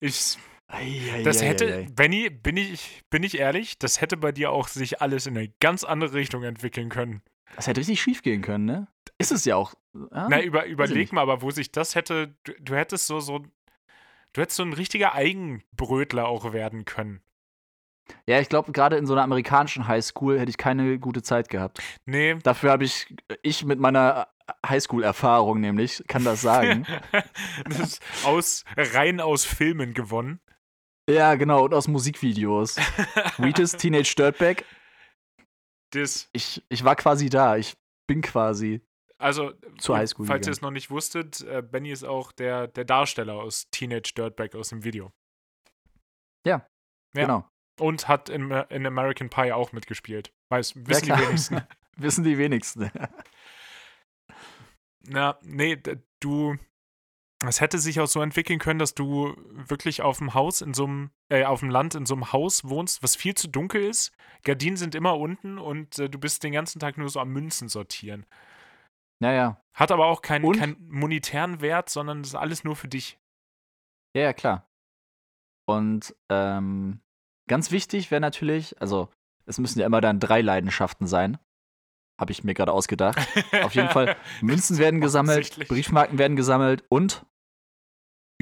[0.00, 0.36] ich.
[1.24, 5.26] das hätte, Benny, bin ich, bin ich ehrlich, das hätte bei dir auch sich alles
[5.26, 7.22] in eine ganz andere Richtung entwickeln können.
[7.56, 8.88] Das hätte richtig schief gehen können, ne?
[9.18, 9.74] Ist es ja auch.
[9.94, 10.28] Ja?
[10.28, 14.40] Na, über, überleg mal, aber wo sich das hätte, du, du hättest so, so, du
[14.40, 17.20] hättest so ein richtiger Eigenbrötler auch werden können.
[18.26, 21.82] Ja, ich glaube, gerade in so einer amerikanischen Highschool hätte ich keine gute Zeit gehabt.
[22.06, 22.36] Nee.
[22.42, 24.28] Dafür habe ich, ich mit meiner
[24.66, 26.86] Highschool-Erfahrung nämlich, kann das sagen.
[27.64, 30.40] das ist aus, rein aus Filmen gewonnen.
[31.08, 32.76] Ja, genau, und aus Musikvideos.
[33.38, 34.64] Wheatus, Teenage Dirtbag.
[35.90, 36.28] Das.
[36.32, 37.56] Ich, ich war quasi da.
[37.56, 38.82] Ich bin quasi
[39.18, 40.52] Also, zur Highschool falls ihr gegangen.
[40.52, 44.68] es noch nicht wusstet, äh, Benny ist auch der, der Darsteller aus Teenage Dirtbag aus
[44.68, 45.12] dem Video.
[46.46, 46.66] Ja.
[47.14, 47.48] Genau.
[47.80, 50.32] Und hat in, in American Pie auch mitgespielt.
[50.50, 51.20] Weiß, wissen die klar.
[51.20, 51.60] wenigsten.
[51.96, 52.92] Wissen die wenigsten.
[55.06, 55.80] Na, nee,
[56.20, 56.56] du.
[57.46, 60.86] Es hätte sich auch so entwickeln können, dass du wirklich auf dem Haus in so
[60.86, 64.10] einem, äh, auf dem Land in so einem Haus wohnst, was viel zu dunkel ist.
[64.42, 67.68] Gardinen sind immer unten und äh, du bist den ganzen Tag nur so am Münzen
[67.68, 68.26] sortieren.
[69.20, 69.62] Ja, ja.
[69.72, 73.20] Hat aber auch keinen, keinen monetären Wert, sondern das ist alles nur für dich.
[74.16, 74.68] Ja, ja, klar.
[75.68, 77.00] Und ähm,
[77.46, 79.10] ganz wichtig wäre natürlich, also
[79.46, 81.38] es müssen ja immer dann drei Leidenschaften sein.
[82.20, 83.18] Habe ich mir gerade ausgedacht.
[83.62, 85.68] Auf jeden Fall, Münzen werden gesammelt.
[85.68, 87.24] Briefmarken werden gesammelt und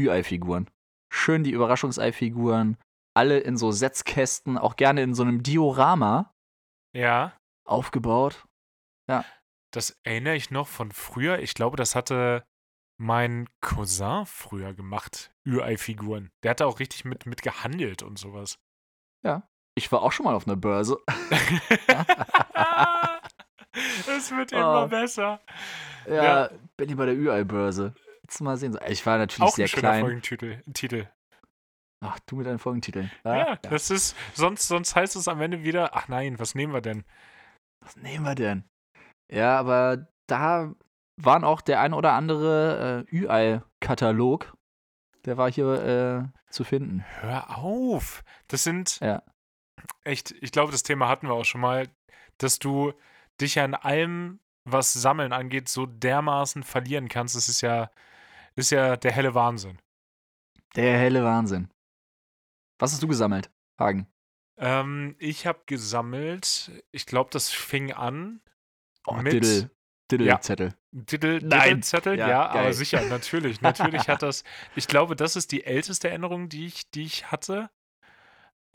[0.01, 0.71] Ü-Ei-Figuren.
[1.13, 2.77] Schön die Überraschungsei-Figuren,
[3.15, 6.33] alle in so Setzkästen, auch gerne in so einem Diorama
[6.95, 7.37] Ja,
[7.67, 8.45] aufgebaut.
[9.73, 11.39] das erinnere ich noch von früher.
[11.41, 12.45] Ich glaube, das hatte
[12.99, 15.33] mein Cousin früher gemacht.
[15.47, 16.31] Ürei-Figuren.
[16.43, 18.59] Der hatte auch richtig mit, mit gehandelt und sowas.
[19.79, 20.99] Ich war auch schon mal auf einer Börse.
[24.17, 24.89] Es wird immer Oh.
[24.89, 25.41] besser.
[26.09, 27.95] Ja, bin ich bei der Ü-Ei-Börse.
[28.23, 28.79] Jetzt mal sehen.
[28.89, 30.01] Ich war natürlich Auch sehr ein klein.
[30.01, 30.63] Folgentitel.
[30.73, 31.07] Titel.
[32.05, 33.11] Ach, du mit deinen Folgentiteln.
[33.25, 36.81] Ja, das ist, sonst, sonst heißt es am Ende wieder, ach nein, was nehmen wir
[36.83, 37.05] denn?
[37.81, 38.65] Was nehmen wir denn?
[39.33, 40.73] Ja, aber da
[41.17, 44.53] waren auch der ein oder andere äh, Ü-Ei-Katalog.
[45.25, 47.05] Der war hier äh, zu finden.
[47.21, 48.23] Hör auf!
[48.49, 49.23] Das sind Ja.
[50.05, 51.89] echt, ich glaube, das Thema hatten wir auch schon mal,
[52.39, 52.93] dass du
[53.41, 57.37] dich ja in allem, was Sammeln angeht, so dermaßen verlieren kannst.
[57.37, 57.91] Das ist ja,
[58.57, 59.79] ist ja der helle Wahnsinn.
[60.75, 61.71] Der helle Wahnsinn.
[62.79, 64.07] Was hast du gesammelt, Hagen?
[64.59, 68.41] Ähm, ich habe gesammelt, ich glaube, das fing an
[69.07, 69.71] Oh, mit Diddle.
[70.11, 70.75] Diddle-Zettel.
[70.93, 71.69] Diddle, Nein.
[71.69, 73.61] Diddle-Zettel, ja, Ja, aber sicher, natürlich.
[73.61, 74.45] Natürlich hat das,
[74.75, 77.71] ich glaube, das ist die älteste Erinnerung, die ich, die ich hatte.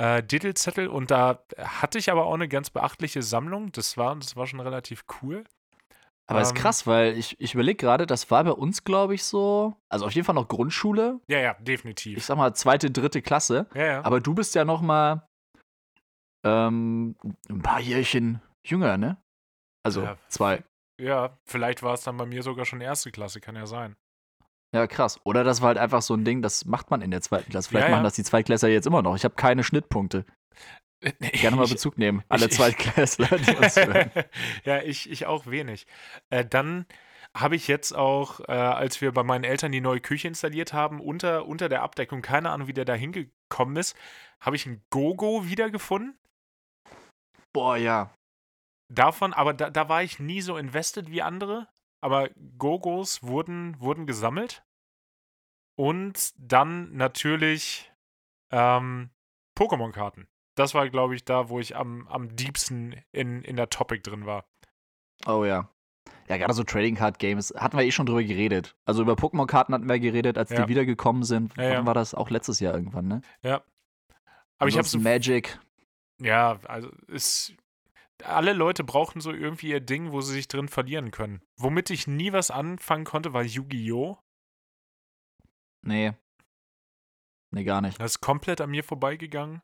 [0.02, 3.72] Äh, Diddle-Zettel und da hatte ich aber auch eine ganz beachtliche Sammlung.
[3.72, 5.44] Das war, das war schon relativ cool.
[6.28, 9.24] Aber ist Ähm, krass, weil ich, ich überlege gerade, das war bei uns, glaube ich,
[9.24, 9.76] so.
[9.90, 11.20] Also auf jeden Fall noch Grundschule.
[11.28, 12.26] Ja, ja, Ich definitiv.
[12.26, 13.68] sag mal, zweite, dritte Klasse.
[13.76, 14.02] Ja, ja.
[14.06, 15.28] Aber du bist ja noch mal
[16.44, 17.16] ähm,
[17.50, 19.18] ein paar Jährchen jünger, ne?
[19.84, 20.18] Also Ja.
[20.30, 20.64] zwei.
[21.00, 23.96] ja, vielleicht war es dann bei mir sogar schon erste Klasse, kann ja sein.
[24.74, 25.20] Ja, krass.
[25.26, 27.70] Oder das war halt einfach so ein Ding, das macht man in der zweiten Klasse.
[27.70, 27.96] Vielleicht Ja, ja.
[27.96, 29.16] machen das die Zweitklässler jetzt immer noch.
[29.16, 30.26] Ich habe keine Schnittpunkte.
[31.20, 32.24] Gerne mal Bezug nehmen.
[32.30, 34.12] Alle ich- Zweitklässler, die uns hören.
[34.64, 35.88] ja, ich, ich auch wenig.
[36.30, 36.86] Äh, dann
[37.36, 41.00] habe ich jetzt auch, äh, als wir bei meinen Eltern die neue Küche installiert haben,
[41.02, 43.96] unter, unter der Abdeckung, keine Ahnung, wie der da hingekommen ist,
[44.42, 46.18] habe ich ein Gogo wiedergefunden.
[47.54, 48.14] Boah, ja.
[48.94, 51.68] Davon, aber da, da war ich nie so invested wie andere.
[52.02, 54.64] Aber Gogos wurden, wurden gesammelt.
[55.76, 57.92] Und dann natürlich
[58.52, 59.10] ähm,
[59.58, 60.28] Pokémon-Karten.
[60.56, 64.26] Das war, glaube ich, da, wo ich am, am diebsten in, in der Topic drin
[64.26, 64.46] war.
[65.26, 65.70] Oh ja.
[66.28, 68.76] Ja, gerade so Trading Card Games hatten wir eh schon drüber geredet.
[68.86, 70.64] Also über Pokémon-Karten hatten wir geredet, als Ja.
[70.64, 71.56] die wiedergekommen sind.
[71.58, 71.86] Ja, Wann ja.
[71.86, 72.14] war das?
[72.14, 73.22] Auch letztes Jahr irgendwann, ne?
[73.44, 73.64] Ja.
[74.58, 75.60] Aber ich habe so Ansonsten Magic.
[76.22, 77.54] Ja, also es.
[78.24, 81.42] Alle Leute brauchten so irgendwie ihr Ding, wo sie sich drin verlieren können.
[81.60, 84.18] Womit ich nie was anfangen konnte, war Yu-Gi-Oh!
[85.84, 86.14] Nee.
[87.54, 88.00] Nee, gar nicht.
[88.00, 89.62] Das ist komplett an mir vorbeigegangen.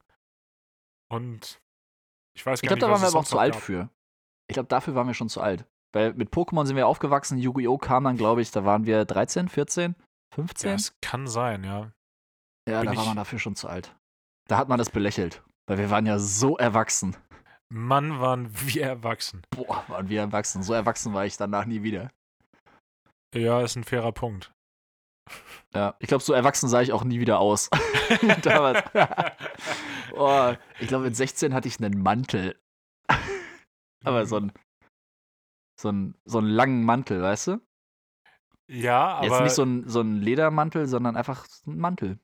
[1.09, 1.61] Und
[2.35, 3.61] ich weiß Ich gar glaube, da nicht, waren wir aber auch zu alt gab.
[3.61, 3.89] für.
[4.49, 5.65] Ich glaube, dafür waren wir schon zu alt.
[5.93, 7.77] Weil mit Pokémon sind wir aufgewachsen, Yu-Gi-Oh!
[7.77, 9.95] kam dann, glaube ich, da waren wir 13, 14,
[10.35, 10.69] 15.
[10.69, 11.91] Ja, es kann sein, ja.
[12.67, 13.95] Ja, bin da war ich- man dafür schon zu alt.
[14.49, 15.43] Da hat man das belächelt.
[15.67, 17.15] Weil wir waren ja so erwachsen.
[17.69, 19.41] Mann, waren wir erwachsen.
[19.49, 20.63] Boah, waren wir erwachsen.
[20.63, 22.11] So erwachsen war ich danach nie wieder.
[23.33, 24.53] Ja, ist ein fairer Punkt.
[25.73, 27.69] Ja, ich glaube, so erwachsen sah ich auch nie wieder aus.
[28.41, 28.83] Damals.
[30.13, 32.57] oh, ich glaube, mit 16 hatte ich einen Mantel.
[34.05, 34.53] Aber so einen,
[35.79, 37.61] so einen, so einen langen Mantel, weißt du?
[38.69, 39.43] Ja, Jetzt aber.
[39.45, 42.19] nicht so ein, so ein Ledermantel, sondern einfach so ein Mantel.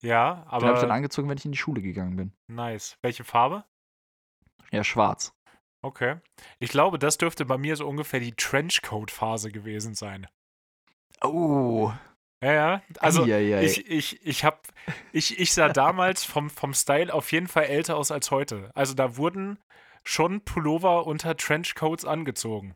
[0.00, 0.94] ja, Den habe ich dann aber.
[0.94, 2.32] angezogen, wenn ich in die Schule gegangen bin.
[2.46, 2.98] Nice.
[3.02, 3.64] Welche Farbe?
[4.72, 5.32] Ja, schwarz.
[5.82, 6.16] Okay.
[6.58, 10.26] Ich glaube, das dürfte bei mir so ungefähr die Trenchcoat-Phase gewesen sein.
[11.22, 11.92] Oh.
[12.42, 12.82] Ja, ja.
[12.98, 13.64] Also Eieiei.
[13.64, 14.66] ich, ich, ich hab,
[15.12, 18.70] ich, ich sah damals vom, vom Style auf jeden Fall älter aus als heute.
[18.74, 19.58] Also da wurden
[20.02, 22.74] schon Pullover unter Trenchcoats angezogen.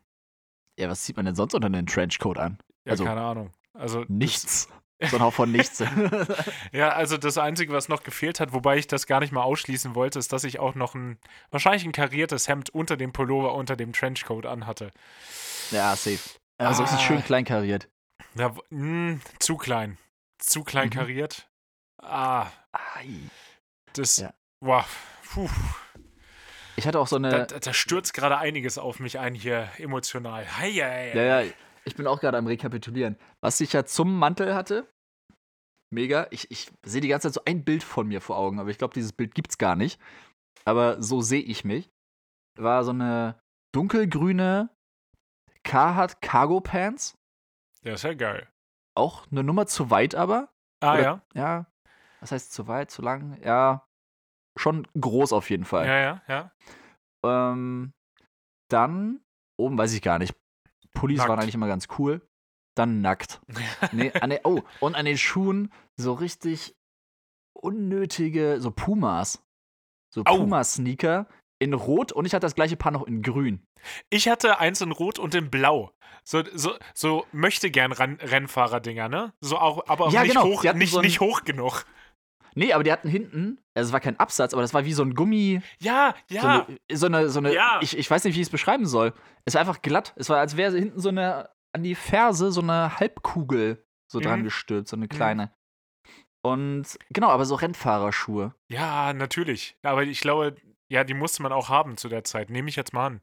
[0.77, 2.59] Ja, was zieht man denn sonst unter den Trenchcoat an?
[2.85, 3.51] Ja, Also, keine Ahnung.
[3.73, 4.69] Also Nichts.
[4.99, 5.83] So ein Hauch von nichts.
[6.71, 9.93] Ja, also das Einzige, was noch gefehlt hat, wobei ich das gar nicht mal ausschließen
[9.95, 11.17] wollte, ist, dass ich auch noch ein,
[11.51, 14.91] wahrscheinlich ein kariertes Hemd unter dem Pullover, unter dem Trenchcoat anhatte.
[15.71, 16.19] ja, safe.
[16.57, 17.01] Also es ist Ah.
[17.01, 17.87] schön klein kariert.
[18.35, 19.97] Ja, mh, zu klein.
[20.39, 20.91] Zu klein Mhm.
[20.93, 21.47] kariert.
[22.01, 23.07] Ah, Ai.
[23.93, 24.33] das, Ja.
[24.61, 24.85] wow,
[25.31, 25.49] puh.
[26.75, 27.45] Ich hatte auch so eine.
[27.45, 30.45] da, da stürzt gerade einiges auf mich ein hier emotional.
[30.59, 31.11] Hei, hei, hei.
[31.15, 31.51] Ja, ja,
[31.87, 33.17] ich bin auch gerade am Rekapitulieren.
[33.41, 34.87] Was ich ja zum Mantel hatte,
[35.93, 36.27] mega.
[36.31, 38.77] Ich, ich sehe die ganze Zeit so ein Bild von mir vor Augen, aber ich
[38.77, 39.99] glaube, dieses Bild gibt's gar nicht.
[40.65, 41.89] Aber so sehe ich mich.
[42.59, 43.39] War so eine
[43.73, 44.69] dunkelgrüne
[45.63, 47.15] Carhartt Cargo Pants.
[47.83, 48.47] Ja, ist ja geil.
[48.95, 50.49] Auch eine Nummer zu weit, aber.
[50.83, 51.21] Ah, Oder- ja.
[51.33, 51.65] Ja.
[52.19, 53.39] Was heißt zu weit, zu lang?
[53.43, 53.85] Ja.
[54.59, 55.85] Schon groß auf jeden Fall.
[55.85, 56.51] Ja, ja, ja.
[57.23, 57.93] Ähm,
[58.71, 59.21] dann,
[59.59, 60.33] oben weiß ich gar nicht.
[60.99, 61.29] Pullis Nackt.
[61.29, 62.21] waren eigentlich immer ganz cool.
[62.75, 63.41] Dann nackt.
[63.91, 66.75] Nee, an den, oh, und an den Schuhen so richtig
[67.53, 69.43] unnötige, so Pumas.
[70.13, 70.37] So Au.
[70.37, 71.27] Puma-Sneaker
[71.59, 73.65] in Rot und ich hatte das gleiche Paar noch in Grün.
[74.09, 75.91] Ich hatte eins in Rot und in Blau.
[76.23, 79.33] So, so, so möchte gern Rennfahrer-Dinger, ne?
[79.41, 80.45] So auch, aber auch Ja, nicht, genau.
[80.45, 81.85] hoch, nicht, so nicht hoch genug.
[82.57, 85.03] Nee, aber die hatten hinten, also es war kein Absatz, aber das war wie so
[85.03, 86.41] ein Gummi, Ja, ja.
[86.41, 87.79] so eine, so eine, so eine Ja.
[87.81, 89.13] ich, ich weiß nicht, wie ich es beschreiben soll.
[89.45, 90.13] Es war einfach glatt.
[90.15, 94.39] Es war, als wäre hinten so eine, an die Ferse so eine Halbkugel so dran
[94.39, 94.45] Mhm.
[94.45, 95.51] gestülpt, so eine kleine.
[96.41, 98.55] Und genau, aber so Rennfahrerschuhe.
[98.69, 99.77] Ja, natürlich.
[99.83, 100.55] Aber ich glaube,
[100.89, 102.49] ja, die musste man auch haben zu der Zeit.
[102.49, 103.21] Nehme ich jetzt mal an.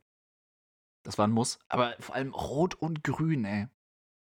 [1.04, 1.58] Das war ein Muss.
[1.68, 3.68] Aber vor allem rot und grün, ey.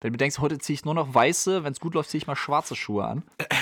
[0.02, 2.28] Wenn du denkst, heute ziehe ich nur noch weiße, wenn es gut läuft, ziehe ich
[2.28, 3.24] mal schwarze Schuhe an.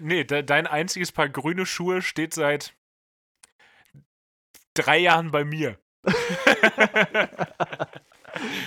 [0.00, 2.74] Nee, de dein einziges Paar grüne Schuhe steht seit
[4.74, 5.78] drei Jahren bei mir.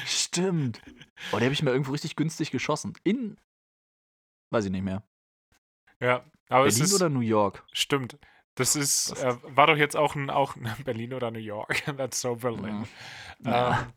[0.05, 0.81] Stimmt.
[1.31, 2.93] Oh, die habe ich mir irgendwo richtig günstig geschossen.
[3.03, 3.37] In.
[4.49, 5.03] Weiß ich nicht mehr.
[5.99, 7.01] ja, aber es Berlin ist.
[7.01, 7.65] oder New York?
[7.73, 8.17] Stimmt.
[8.55, 11.83] Das ist, äh, war doch jetzt auch ein, auch Berlin oder New York.
[11.97, 12.87] That's so Berlin.
[13.39, 13.81] Ja.
[13.81, 13.93] Ähm,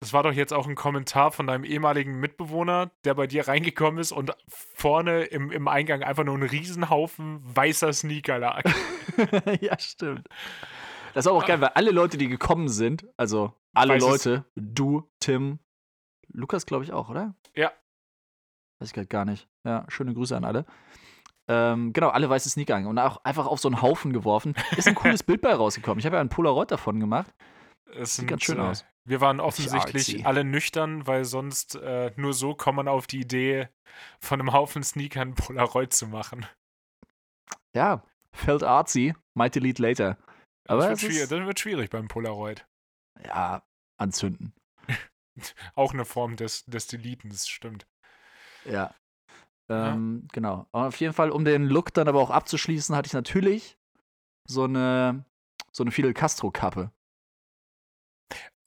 [0.00, 4.00] das war doch jetzt auch ein Kommentar von deinem ehemaligen Mitbewohner, der bei dir reingekommen
[4.00, 8.62] ist und vorne im, im Eingang einfach nur ein Riesenhaufen weißer Sneaker lag.
[9.60, 10.26] ja, stimmt.
[11.12, 14.44] Das war aber auch geil, weil alle Leute, die gekommen sind, also alle Weißes- Leute,
[14.54, 15.58] du, Tim,
[16.32, 17.34] Lukas, glaube ich auch, oder?
[17.54, 17.70] Ja.
[18.78, 19.48] Weiß ich gerade gar nicht.
[19.64, 20.64] Ja, schöne Grüße an alle.
[21.46, 24.54] Ähm, genau, alle weiße Sneaker und auch einfach auf so einen Haufen geworfen.
[24.76, 25.98] Ist ein cooles Bild bei rausgekommen.
[25.98, 27.34] Ich habe ja ein Polaroid davon gemacht.
[27.96, 28.84] Es Sieht ganz schön äh, aus.
[29.04, 33.68] Wir waren offensichtlich alle nüchtern, weil sonst äh, nur so kommt man auf die Idee,
[34.20, 36.46] von einem Haufen Sneakern Polaroid zu machen.
[37.74, 40.18] Ja, felt artsy, might delete later.
[40.68, 42.66] Aber das, wird ist, das wird schwierig beim Polaroid.
[43.24, 43.62] ja,
[43.96, 44.52] anzünden.
[45.74, 47.86] Auch eine Form des, des Deletens, stimmt.
[48.64, 48.94] Ja.
[49.68, 49.92] Ja.
[49.92, 50.66] Ähm, Genau.
[50.72, 53.78] Aber auf jeden Fall, um den Look dann aber auch abzuschließen, hatte ich natürlich
[54.48, 55.24] so eine,
[55.72, 56.90] so eine Fidel Castro-Kappe.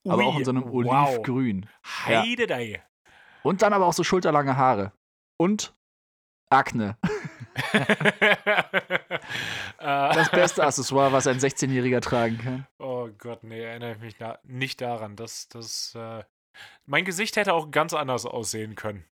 [0.07, 1.09] Aber auch in so einem wow.
[1.09, 1.69] Olivgrün.
[2.07, 2.21] Ja.
[2.21, 2.83] Heidedei.
[3.43, 4.91] Und dann aber auch so schulterlange Haare.
[5.37, 5.73] Und
[6.49, 6.97] Akne.
[9.83, 12.67] Das beste Accessoire, was ein 16-Jähriger tragen kann.
[12.79, 15.15] Oh Gott, nee, erinnere ich mich da nicht daran.
[15.15, 16.23] Das, das, äh,
[16.85, 19.05] mein Gesicht hätte auch ganz anders aussehen können.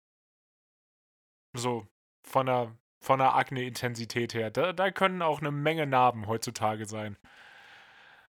[1.54, 1.88] So,
[2.24, 4.52] von der, von der Akne-Intensität her.
[4.52, 7.18] Da, da können auch eine Menge Narben heutzutage sein.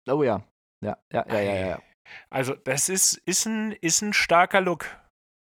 [0.08, 0.44] Oh ja.
[0.82, 1.82] Ja, ja, ja, ja, ja.
[2.30, 4.86] Also, das ist, ist, ein, ist ein starker Look.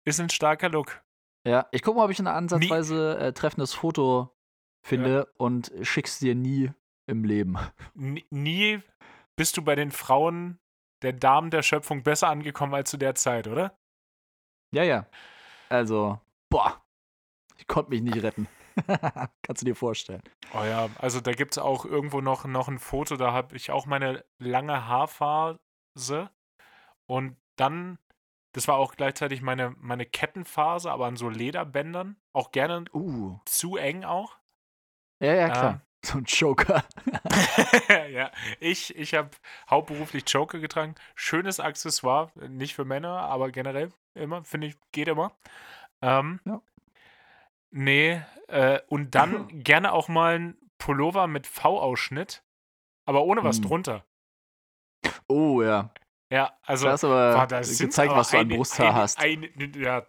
[0.06, 1.04] Ist ein starker Look.
[1.48, 4.36] Ja, ich gucke mal, ob ich ein ansatzweise äh, treffendes Foto
[4.86, 6.72] finde und schick's dir nie
[7.08, 7.58] im Leben.
[7.96, 8.80] N nie
[9.36, 10.60] bist du bei den Frauen
[11.02, 13.78] der Damen der Schöpfung besser angekommen als zu der Zeit, oder?
[14.72, 15.08] Ja, ja.
[15.70, 16.84] Also, boah.
[17.58, 18.48] Ich konnte mich nicht retten.
[19.42, 20.22] Kannst du dir vorstellen.
[20.54, 23.72] Oh ja, also da gibt es auch irgendwo noch, noch ein Foto, da habe ich
[23.72, 26.30] auch meine lange Haarphase
[27.12, 28.00] und dann,
[28.54, 33.38] das war auch gleichzeitig meine, meine Kettenphase, aber an so Lederbändern, auch gerne Uh.
[33.46, 34.38] zu eng auch.
[35.22, 35.82] Ja, ja, klar.
[36.04, 36.84] So ein Joker.
[38.12, 39.30] ja, ich, ich habe
[39.70, 40.96] hauptberuflich Joker getragen.
[41.14, 45.32] Schönes Accessoire, nicht für Männer, aber generell immer, finde ich, geht immer.
[46.02, 46.60] Ähm, Ja.
[47.70, 52.44] Nee, äh, und dann gerne auch mal ein Pullover mit V-Ausschnitt,
[53.06, 53.64] aber ohne was Mm.
[53.64, 54.06] drunter.
[55.28, 55.94] Oh, ja.
[56.32, 59.20] Ja, also Da hast aber war das gezeigt, was du an eine- Brusthaar eine, hast.
[59.20, 60.06] Eine, ja,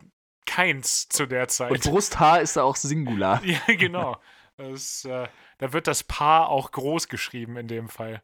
[0.46, 1.70] keins zu der Zeit.
[1.72, 3.42] Und Brusthaar ist da auch Singular.
[3.44, 4.16] ja, genau.
[4.56, 5.26] Das, äh,
[5.58, 8.22] da wird das Paar auch groß geschrieben in dem Fall.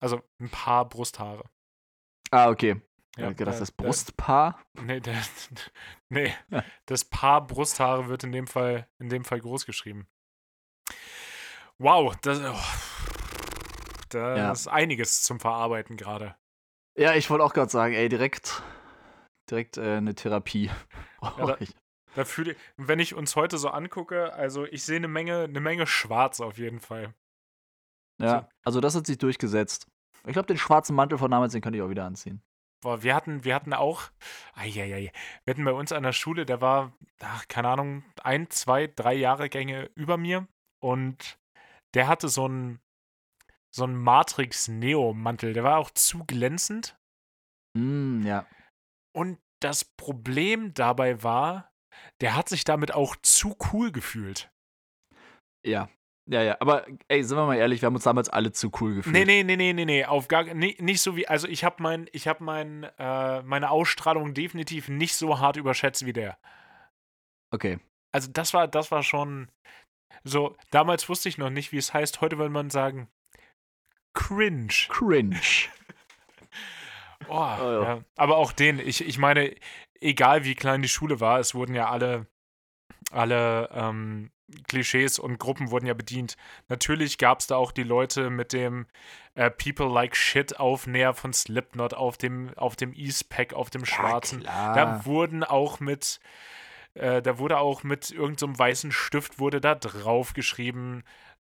[0.00, 1.44] Also ein Paar Brusthaare.
[2.30, 2.80] Ah, okay.
[3.16, 4.60] Ja, das äh, das äh, Brustpaar.
[4.74, 5.22] Nee, der,
[6.08, 6.34] nee.
[6.50, 6.64] Ja.
[6.86, 10.08] das Paar Brusthaare wird in dem Fall, in dem Fall groß geschrieben.
[11.78, 12.93] Wow, das, oh,
[14.14, 14.52] da Ja.
[14.52, 16.34] ist einiges zum Verarbeiten gerade.
[16.96, 18.62] Ja, ich wollte auch gerade sagen, ey, direkt,
[19.50, 20.70] direkt äh, eine Therapie.
[21.38, 21.58] Ja, da-
[22.14, 25.58] Da fühle ich, wenn ich uns heute so angucke, also ich sehe eine Menge, eine
[25.60, 27.12] Menge Schwarz auf jeden Fall.
[28.20, 29.86] ja, also das hat sich durchgesetzt.
[30.26, 32.40] Ich glaube, den schwarzen Mantel von damals, den könnte ich auch wieder anziehen.
[32.82, 34.02] Boah, wir hatten, wir hatten auch,
[34.54, 35.10] eieiei,
[35.44, 39.14] wir hatten bei uns an der Schule, der war, ach, keine Ahnung, ein, zwei, drei
[39.14, 40.46] Jahrgänge über mir
[40.82, 41.38] und
[41.94, 42.80] der hatte so einen,
[43.74, 46.96] so einen Matrix-Neo-Mantel, der war auch zu glänzend
[47.76, 48.46] Mm, ja.
[49.16, 51.72] und das Problem dabei war,
[52.20, 54.50] der hat sich damit auch zu cool gefühlt.
[55.66, 55.88] Ja.
[56.30, 56.56] Ja, ja.
[56.60, 59.12] Aber ey, sind wir mal ehrlich, wir haben uns damals alle zu cool gefühlt.
[59.12, 61.82] Nee, nee, nee, nee, nee, nee, auf gar nee, nicht so wie, also ich habe
[61.82, 66.38] mein, ich habe mein, äh, meine Ausstrahlung definitiv nicht so hart überschätzt wie der.
[67.52, 67.78] Okay.
[68.12, 69.50] Also das war, das war schon
[70.22, 73.08] so, damals wusste ich noch nicht, wie es heißt, heute würde man sagen,
[74.14, 74.74] cringe.
[74.88, 75.40] Cringe.
[77.26, 77.82] Oh, ja.
[77.82, 78.00] ja.
[78.16, 79.54] Aber auch den, ich, ich meine,
[79.98, 82.26] egal wie klein die Schule war, es wurden ja alle,
[83.10, 84.30] alle ähm,
[84.68, 86.36] Klischees und Gruppen wurden ja bedient.
[86.68, 88.86] Natürlich gab es da auch die Leute mit dem
[89.34, 94.42] äh, People Like Shit Aufnäher von Slipknot auf dem, auf dem Eastpack, auf dem schwarzen.
[94.42, 96.20] Ja, Da wurden auch mit,
[96.94, 101.04] äh, da wurde auch mit irgendeinem so weißen Stift wurde da drauf geschrieben,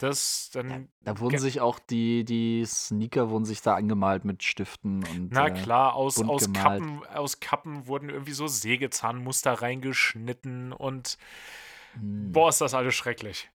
[0.04, 5.04] dass dann, Da wurden sich auch die, die Sneaker wurden sich da angemalt mit Stiften
[5.06, 5.32] und.
[5.32, 6.82] na äh, klar, aus, bunt aus, gemalt.
[6.84, 11.18] Kappen, aus Kappen wurden irgendwie so Sägezahnmuster reingeschnitten und
[11.94, 12.32] hm.
[12.34, 13.50] boah, ist das alles schrecklich.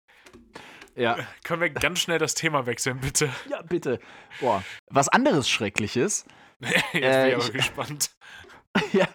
[0.96, 1.18] Ja.
[1.44, 3.30] Können wir ganz schnell das Thema wechseln, bitte?
[3.50, 4.00] ja, bitte.
[4.40, 4.64] Boah.
[4.90, 6.24] Was anderes Schreckliches.
[6.60, 8.10] Jetzt bin Äh, ich aber ich- gespannt.
[8.92, 9.06] ja.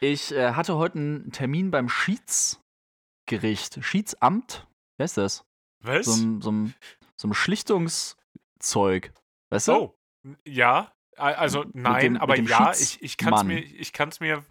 [0.00, 3.82] Ich äh, hatte heute einen Termin beim Schiedsgericht.
[3.82, 4.66] Schiedsamt.
[4.98, 5.44] Wer ist das?
[5.84, 6.06] Was?
[6.06, 6.74] So ein, so ein,
[7.20, 9.12] so ein Schlichtungszeug.
[9.50, 9.72] Weißt du?
[9.74, 9.98] oh,
[10.46, 14.44] ja, also nein, dem- aber ja, ich, ich kann es mir, ich kann's mir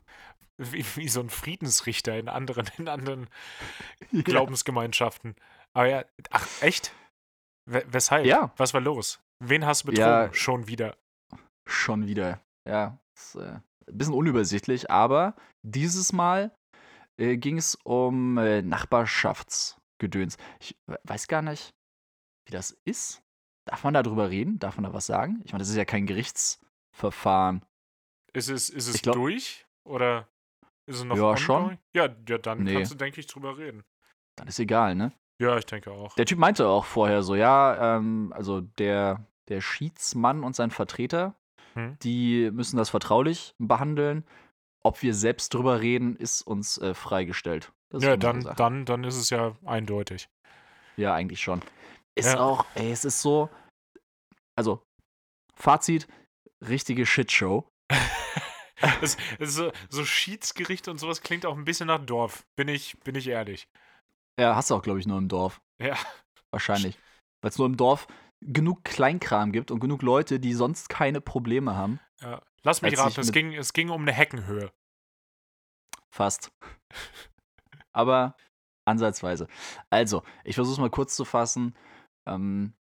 [0.58, 3.28] wie, wie so ein Friedensrichter in anderen, in anderen
[4.24, 5.36] Glaubensgemeinschaften.
[5.74, 6.94] Aber ja, ach, echt?
[7.70, 8.26] We weshalb?
[8.26, 8.54] Ja.
[8.58, 9.20] Was war los?
[9.44, 10.10] Wen hast du betrogen?
[10.10, 10.34] Ja.
[10.34, 10.96] Schon wieder.
[11.68, 12.42] Schon wieder.
[12.68, 16.56] Ja, ist äh, ein bisschen unübersichtlich, aber dieses Mal
[17.20, 18.62] äh, ging es um äh,
[20.02, 20.38] Nachbarschaftsgedöns.
[20.60, 21.74] Ich we- weiß gar nicht,
[22.48, 23.22] wie das ist.
[23.68, 24.60] Darf man da drüber reden?
[24.60, 25.42] Darf man da was sagen?
[25.44, 27.66] Ich meine, das ist ja kein Gerichtsverfahren.
[28.34, 29.66] Ist es, ist es glaub- durch?
[29.88, 30.28] Oder
[30.88, 31.78] ist es noch Ja, schon.
[31.96, 32.74] Ja, ja, dann Nee.
[32.74, 33.84] kannst du, denke ich, drüber reden.
[34.38, 35.14] Dann ist egal, ne?
[35.42, 36.14] Ja, ich denke auch.
[36.16, 41.36] Der Typ meinte auch vorher so, ja, ähm, also der, der Schiedsmann und sein Vertreter,
[41.74, 41.98] Hm.
[42.04, 44.26] die müssen das vertraulich behandeln.
[44.84, 47.74] Ob wir selbst drüber reden, ist uns äh, freigestellt.
[47.96, 50.28] Das Ja, dann, dann, dann ist es ja eindeutig.
[50.98, 51.62] Ja, eigentlich schon.
[52.16, 52.40] Ist Ja.
[52.42, 53.50] auch, ey, es ist so.
[54.58, 54.84] Also,
[55.56, 56.08] Fazit:
[56.62, 57.68] richtige Shitshow.
[59.02, 62.46] es, es ist so, so Schiedsgericht und sowas klingt auch ein bisschen nach Dorf.
[62.58, 63.70] Bin ich, bin ich ehrlich.
[64.38, 65.62] Ja, hast du auch, glaube ich, nur im Dorf.
[65.82, 65.98] Ja.
[66.52, 67.00] Wahrscheinlich.
[67.42, 68.08] Weil es nur im Dorf
[68.42, 72.00] genug Kleinkram gibt und genug Leute, die sonst keine Probleme haben.
[72.22, 72.42] ja.
[72.64, 74.72] Lass mich raten, es ging, es ging um eine Heckenhöhe.
[76.12, 76.52] Fast.
[77.96, 78.36] Aber
[78.86, 79.48] ansatzweise.
[79.90, 81.76] Also, ich versuche es mal kurz zu fassen.
[82.28, 82.74] Ähm,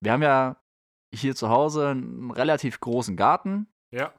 [0.00, 0.56] wir haben ja
[1.14, 4.14] hier zu Hause einen relativ großen Garten, Ja.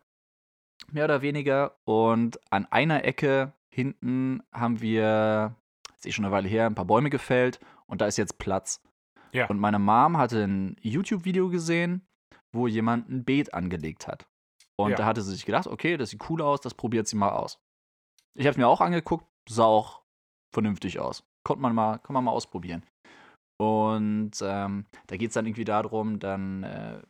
[0.92, 1.78] mehr oder weniger.
[1.86, 5.56] Und an einer Ecke hinten haben wir,
[5.96, 8.82] ist eh schon eine Weile her, ein paar Bäume gefällt und da ist jetzt Platz.
[9.32, 9.48] Ja.
[9.48, 12.06] Und meine Mom hatte ein YouTube-Video gesehen,
[12.52, 14.28] wo jemand ein Beet angelegt hat.
[14.78, 14.98] Und Ja.
[14.98, 17.58] da hatte sie sich gedacht, okay, das sieht cool aus, das probiert sie mal aus.
[18.38, 20.01] Ich habe mir auch angeguckt, sah auch
[20.54, 21.24] vernünftig aus.
[21.44, 22.84] Konnte man mal, kann man mal ausprobieren.
[23.60, 27.02] Und ähm, da geht es dann irgendwie darum, dann äh,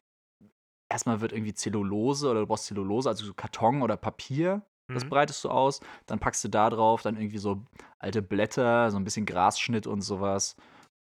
[0.92, 4.62] erstmal wird irgendwie Zellulose oder du brauchst Zellulose, also so Karton oder Papier,
[4.94, 5.10] das Mhm.
[5.10, 7.64] breitest du aus, dann packst du da drauf dann irgendwie so
[8.00, 10.58] alte Blätter, so ein bisschen Grasschnitt und sowas.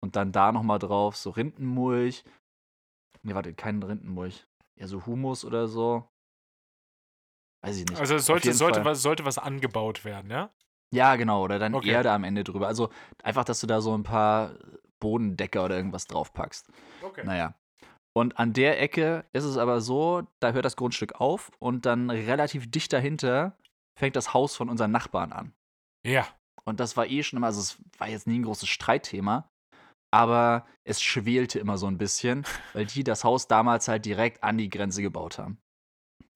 [0.05, 2.25] Und dann da nochmal drauf so Rindenmulch.
[3.23, 4.47] Ne, warte, kein Rindenmulch.
[4.79, 6.07] Ja, so Humus oder so.
[7.65, 7.99] Weiß ich nicht.
[7.99, 10.51] Also sollte, sollte, was, sollte was angebaut werden, ja?
[10.93, 11.45] Ja, genau.
[11.45, 11.91] Oder dann Okay.
[11.91, 12.67] Erde am Ende drüber.
[12.67, 12.91] Also
[13.23, 14.55] einfach, dass du da so ein paar
[15.01, 16.69] Bodendecker oder irgendwas draufpackst.
[17.03, 17.25] Okay.
[17.25, 17.55] Naja.
[18.17, 22.11] Und an der Ecke ist es aber so, da hört das Grundstück auf und dann
[22.11, 23.57] relativ dicht dahinter
[23.99, 25.53] fängt das Haus von unseren Nachbarn an.
[26.05, 26.27] Ja.
[26.65, 29.49] Und das war eh schon immer, also es war jetzt nie ein großes Streitthema,
[30.11, 34.59] aber es schwelte immer so ein bisschen, weil die das Haus damals halt direkt an
[34.59, 35.59] die Grenze gebaut haben.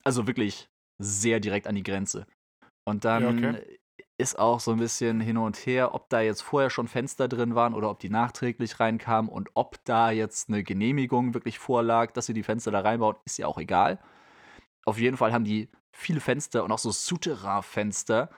[0.03, 0.69] Also wirklich
[1.01, 2.27] sehr direkt an die Grenze.
[2.85, 3.79] Und dann Ja, okay.
[4.17, 7.55] Ist auch so ein bisschen hin und her, ob da jetzt vorher schon Fenster drin
[7.55, 12.27] waren oder ob die nachträglich reinkamen und ob da jetzt eine Genehmigung wirklich vorlag, dass
[12.27, 13.99] sie die Fenster da reinbauen, ist ja auch egal.
[14.85, 18.29] Auf jeden Fall haben die viele Fenster und auch so Souterrain-Fenster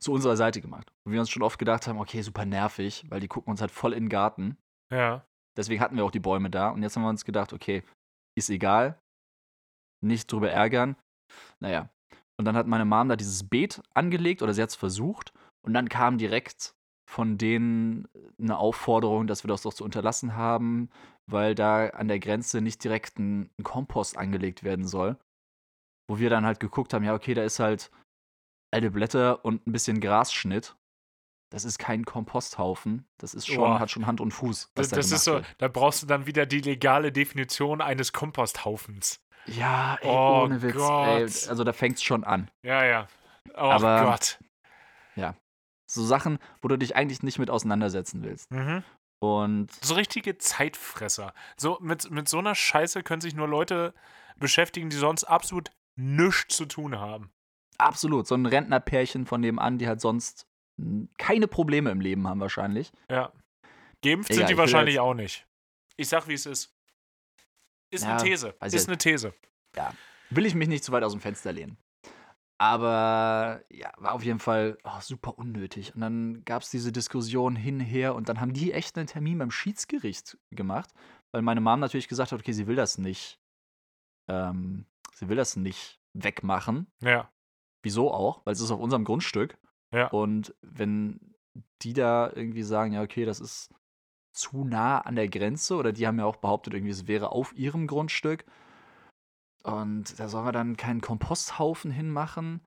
[0.00, 0.92] zu unserer Seite gemacht.
[1.04, 3.70] Und wir uns schon oft gedacht haben, okay, super nervig, weil die gucken uns halt
[3.70, 4.58] voll in den Garten.
[4.92, 5.26] Ja.
[5.56, 6.68] Deswegen hatten wir auch die Bäume da.
[6.70, 7.82] Und jetzt haben wir uns gedacht, okay,
[8.36, 8.98] ist egal.
[10.04, 10.96] Nicht drüber ärgern.
[11.60, 11.88] Naja.
[12.38, 15.32] Und dann hat meine Mom da dieses Beet angelegt oder sie hat es versucht.
[15.64, 16.74] Und dann kam direkt
[17.08, 18.08] von denen
[18.38, 20.90] eine Aufforderung, dass wir das doch zu unterlassen haben,
[21.26, 25.16] weil da an der Grenze nicht direkt ein, ein Kompost angelegt werden soll.
[26.08, 27.90] Wo wir dann halt geguckt haben, ja, okay, da ist halt
[28.72, 30.76] alte Blätter und ein bisschen Grasschnitt.
[31.50, 33.06] Das ist kein Komposthaufen.
[33.18, 33.78] Das ist schon, Boah.
[33.78, 34.72] hat schon Hand und Fuß.
[34.74, 35.46] Das, da ist so, wird.
[35.58, 39.20] da brauchst du dann wieder die legale Definition eines Komposthaufens.
[39.46, 40.74] Ja, ey, Oh ohne Witz.
[40.74, 41.06] Gott.
[41.08, 42.50] Ey, also da fängt's schon an.
[42.62, 43.08] Ja, ja.
[43.54, 44.38] Oh Aber- Gott.
[45.88, 48.50] So Sachen, wo du dich eigentlich nicht mit auseinandersetzen willst.
[48.50, 48.82] Mhm.
[49.20, 51.32] Und So richtige Zeitfresser.
[51.56, 53.94] So, mit, mit so einer Scheiße können sich nur Leute
[54.36, 57.30] beschäftigen, die sonst absolut nichts zu tun haben.
[57.78, 60.48] absolut, so ein Rentnerpärchen von nebenan, die halt sonst
[61.18, 62.90] keine Probleme im Leben haben wahrscheinlich.
[63.08, 63.32] Ja.
[64.04, 65.46] Geimpft Egal, sind die wahrscheinlich jetzt- auch nicht.
[65.96, 66.74] Ich sag, wie es ist.
[67.90, 68.54] Ist Ja, eine These.
[68.64, 69.34] Ist eine These.
[70.30, 71.78] Will ich mich nicht zu weit aus dem Fenster lehnen.
[72.58, 75.94] Aber ja, war auf jeden Fall oh, super unnötig.
[75.94, 79.38] Und dann gab es diese Diskussion hin, her und dann haben die echt einen Termin
[79.38, 80.90] beim Schiedsgericht gemacht,
[81.32, 83.38] weil meine Mom natürlich gesagt hat, okay, sie will das nicht.
[84.28, 86.86] Ähm, sie will das nicht wegmachen.
[87.02, 87.30] Ja.
[87.82, 88.44] Wieso auch?
[88.46, 89.58] Weil es ist auf unserem Grundstück.
[89.92, 90.08] Ja.
[90.08, 91.34] Und wenn
[91.82, 93.70] die da irgendwie sagen, ja, okay, das ist
[94.36, 97.56] zu nah an der Grenze, oder die haben ja auch behauptet, irgendwie, es wäre auf
[97.56, 98.44] ihrem Grundstück.
[99.62, 102.64] Und da sollen wir dann keinen Komposthaufen hinmachen.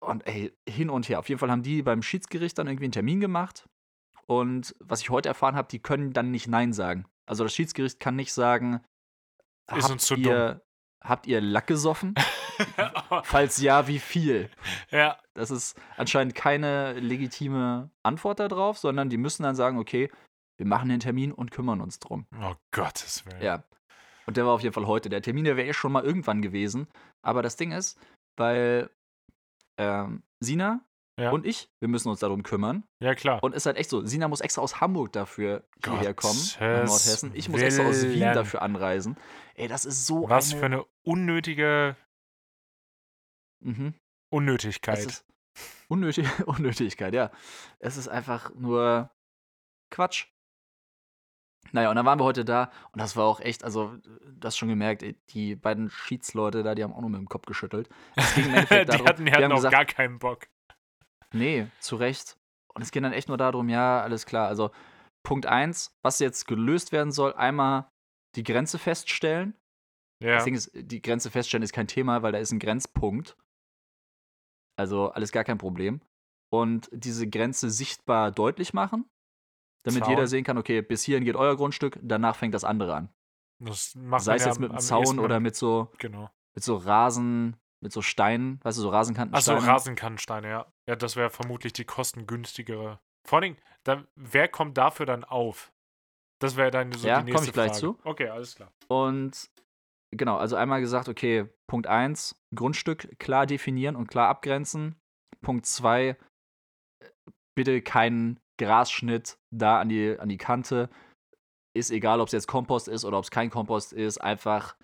[0.00, 1.18] Und ey, hin und her.
[1.18, 3.68] Auf jeden Fall haben die beim Schiedsgericht dann irgendwie einen Termin gemacht.
[4.26, 7.06] Und was ich heute erfahren habe, die können dann nicht Nein sagen.
[7.26, 8.80] Also das Schiedsgericht kann nicht sagen,
[9.66, 10.62] Ist habt uns zu ihr,
[11.02, 12.14] habt ihr Lack gesoffen?
[13.24, 14.50] Falls ja, wie viel?
[14.90, 15.18] ja.
[15.34, 20.10] Das ist anscheinend keine legitime Antwort darauf, sondern die müssen dann sagen, okay,
[20.60, 22.26] wir machen den Termin und kümmern uns drum.
[22.40, 23.42] Oh Gottes Willen.
[23.42, 23.64] Ja.
[24.26, 25.08] Und der war auf jeden Fall heute.
[25.08, 26.86] Der Termin, der wäre eh schon mal irgendwann gewesen.
[27.22, 27.98] Aber das Ding ist,
[28.36, 28.90] weil
[29.78, 30.84] ähm, Sina
[31.18, 31.30] Ja.
[31.30, 32.84] und ich, wir müssen uns darum kümmern.
[33.02, 33.42] Ja, klar.
[33.42, 36.90] Und ist halt echt so, Sina muss extra aus Hamburg dafür hierher kommen, nach Gottes
[36.90, 37.30] Nordhessen.
[37.34, 38.34] Ich muss extra aus Wien Willen.
[38.34, 39.16] dafür anreisen.
[39.54, 40.60] Ey, das ist so Was eine...
[40.60, 41.96] für eine unnötige
[43.62, 43.94] Mhm.
[44.32, 44.98] Unnötigkeit.
[44.98, 45.24] Es
[45.88, 47.30] unnötig, Unnötigkeit, ja.
[47.78, 49.10] Es ist einfach nur
[49.90, 50.28] Quatsch.
[51.72, 54.56] Naja, und dann waren wir heute da und das war auch echt, also, du hast
[54.56, 57.88] schon gemerkt, die beiden Schiedsleute da, die haben auch nur mit dem Kopf geschüttelt.
[58.16, 60.48] Es ging im die darum, hatten, die hatten haben auch gesagt, gar keinen Bock.
[61.32, 62.36] nee, zu Recht.
[62.74, 64.48] Und es ging dann echt nur darum, ja, alles klar.
[64.48, 64.70] Also,
[65.22, 67.90] Punkt 1, was jetzt gelöst werden soll, einmal
[68.36, 69.54] die Grenze feststellen.
[70.22, 70.34] Ja.
[70.34, 73.36] Das Ding ist, die Grenze feststellen ist kein Thema, weil da ist ein Grenzpunkt.
[74.76, 76.00] Also alles gar kein Problem.
[76.50, 79.09] Und diese Grenze sichtbar deutlich machen,
[79.84, 80.10] damit Zaun.
[80.10, 83.08] jeder sehen kann, okay, bis hierhin geht euer Grundstück, danach fängt das andere an.
[83.58, 86.30] Das macht Sei es ja jetzt am- mit einem Zaun oder mit so, Genau.
[86.54, 90.48] mit so Rasen, mit so Steinen, weißt du, so Achso, Rasenkantensteine.
[90.48, 90.72] Ja.
[90.86, 93.00] Ja, das wäre vermutlich die kostengünstigere.
[93.26, 95.72] Vor allen Dingen, da, wer kommt dafür dann auf?
[96.40, 97.80] Das wäre dann so Ja, die komm nächste ich gleich Frage.
[97.80, 97.98] zu.
[98.04, 98.72] Okay, alles klar.
[98.88, 99.50] Und
[100.10, 104.96] genau, also einmal gesagt, okay, Punkt 1, Grundstück klar definieren und klar abgrenzen.
[105.42, 106.16] Punkt 2,
[107.54, 110.90] bitte keinen Grasschnitt da an die, an die Kante.
[111.74, 114.76] Ist egal, ob es jetzt Kompost ist oder ob es kein Kompost ist, einfach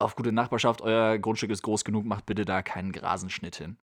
[0.00, 3.76] auf gute Nachbarschaft, euer Grundstück ist groß genug, macht bitte da keinen Grasenschnitt hin.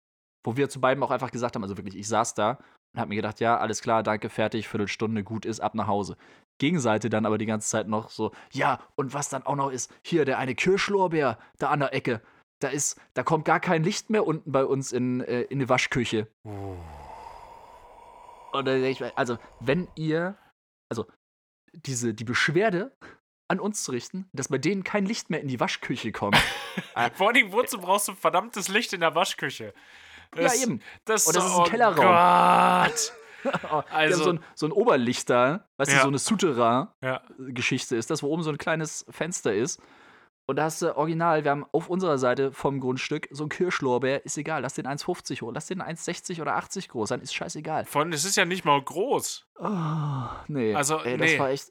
[0.44, 2.58] Wo wir zu beiden auch einfach gesagt haben, also wirklich, ich saß da
[2.94, 6.16] und habe mir gedacht, ja, alles klar, danke, fertig, Viertelstunde, gut ist, ab nach Hause.
[6.58, 9.92] Gegenseite dann aber die ganze Zeit noch so, ja, und was dann auch noch ist,
[10.02, 12.20] hier der eine Kirschlorbeer da an der Ecke,
[12.60, 15.68] da ist, da kommt gar kein Licht mehr unten bei uns in, äh, in die
[15.68, 16.26] Waschküche.
[16.44, 16.76] Uh.
[18.54, 20.36] Denk ich, also, wenn ihr,
[20.90, 21.06] also,
[21.72, 22.96] diese, die Beschwerde
[23.48, 26.36] an uns zu richten, dass bei denen kein Licht mehr in die Waschküche kommt.
[27.14, 29.72] Vor Dingen, wozu brauchst du verdammtes Licht in der Waschküche?
[30.36, 30.82] ja, eben.
[31.06, 32.86] Das, Und das ist ein oh Kellerraum.
[32.86, 33.12] Gott.
[33.70, 36.02] Oh, Also- so ein, so ein Oberlicht da, weißt du, Ja.
[36.02, 36.88] so eine Souterrain.
[37.00, 37.22] Ja.
[37.46, 39.80] Ist das, wo oben so ein kleines Fenster ist.
[40.50, 44.24] Und da hast du original, wir haben auf unserer Seite vom Grundstück so ein Kirschlorbeer,
[44.24, 47.84] ist egal, lass den 1,50 hoch, lass den 1,60 oder 80 groß sein, ist scheißegal.
[47.84, 49.46] Vor allem, es ist ja nicht mal groß.
[49.58, 49.66] Oh,
[50.48, 50.74] nee.
[50.74, 51.26] Also, Ey, nee.
[51.32, 51.68] das war echt.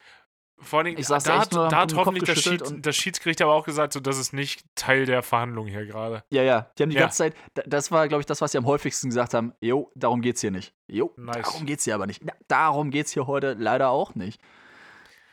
[0.60, 3.54] Vor allem, Ich sag's da, echt nur, da hat hoffentlich das, und- das Schiedsgericht aber
[3.54, 6.24] auch gesagt, so, das ist nicht Teil der Verhandlung hier gerade.
[6.30, 6.70] Ja, ja.
[6.78, 7.02] Die haben die Ja.
[7.02, 9.54] ganze Zeit, da- das war, glaube ich, das, was sie am häufigsten gesagt haben.
[9.60, 10.74] Jo, darum geht's hier nicht.
[10.88, 11.44] Jo, Nice.
[11.44, 12.24] darum geht's hier aber nicht.
[12.24, 14.40] Na, darum geht's hier heute leider auch nicht.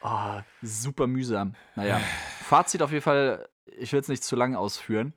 [0.05, 1.55] Oh, super mühsam.
[1.77, 1.99] Naja,
[2.43, 5.15] Fazit auf jeden Fall, ich will es nicht zu lang ausführen.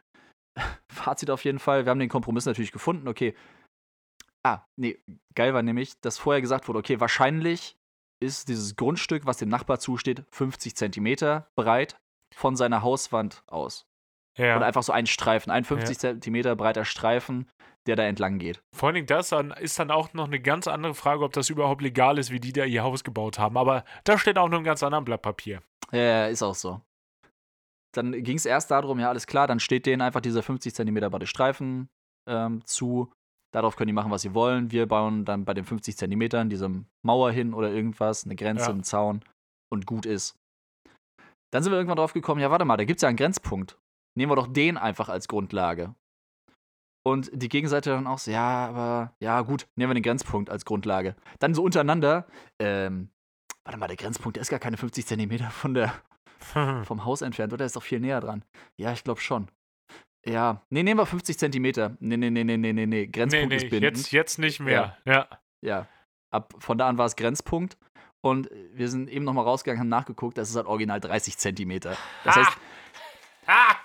[0.91, 3.35] Fazit auf jeden Fall, wir haben den Kompromiss natürlich gefunden, okay.
[4.45, 4.97] Ah, nee,
[5.35, 7.77] geil war nämlich, dass vorher gesagt wurde, okay, wahrscheinlich
[8.23, 11.99] ist dieses Grundstück, was dem Nachbar zusteht, 50 Zentimeter breit
[12.33, 13.85] von seiner Hauswand aus.
[14.37, 14.55] Ja.
[14.55, 17.49] Oder einfach so ein Streifen, ein 50 Zentimeter breiter Streifen,
[17.87, 18.61] der da entlang geht.
[18.75, 21.81] Vor allem das dann, ist dann auch noch eine ganz andere Frage, ob das überhaupt
[21.81, 23.57] legal ist, wie die da ihr Haus gebaut haben.
[23.57, 25.61] Aber da steht auch noch ein ganz anderes Blatt Papier.
[25.91, 26.81] Ja, ja, ist auch so.
[27.95, 31.09] Dann ging es erst darum, ja, alles klar, dann steht denen einfach dieser 50 Zentimeter
[31.09, 31.89] breite Streifen
[32.29, 33.11] ähm, zu.
[33.53, 34.71] Darauf können die machen, was sie wollen.
[34.71, 36.69] Wir bauen dann bei den 50 Zentimetern diese
[37.05, 38.69] Mauer hin oder irgendwas, eine Grenze, Ja.
[38.71, 39.23] einen Zaun
[39.73, 40.35] und gut ist.
[41.53, 43.79] Dann sind wir irgendwann drauf gekommen, ja, warte mal, da gibt es ja einen Grenzpunkt.
[44.17, 45.95] Nehmen wir doch den einfach als Grundlage.
[47.07, 50.65] Und die Gegenseite dann auch so, ja, aber, ja, gut, nehmen wir den Grenzpunkt als
[50.65, 51.15] Grundlage.
[51.39, 52.27] Dann so untereinander,
[52.59, 53.11] ähm,
[53.63, 55.93] warte mal, der Grenzpunkt, der ist gar keine 50 Zentimeter von der,
[56.83, 57.59] vom Haus entfernt, oder?
[57.59, 58.43] Der ist doch viel näher dran.
[58.75, 59.47] Ja, ich glaube schon.
[60.25, 61.95] Ja, nee, nehmen wir 50 Zentimeter.
[62.01, 62.85] Nee, nee, nee, nee, nee, nee, nee.
[62.85, 63.97] nee, Grenzpunkt nee, ist bindend.
[63.97, 64.97] jetzt, jetzt nicht mehr.
[65.05, 65.29] Ja.
[65.61, 65.87] Ja.
[66.29, 67.77] Ab, von da an war es Grenzpunkt.
[68.19, 71.95] Und wir sind eben nochmal rausgegangen, haben nachgeguckt, das ist halt original 30 Zentimeter.
[72.25, 72.57] Das heißt,
[73.45, 73.75] Ah!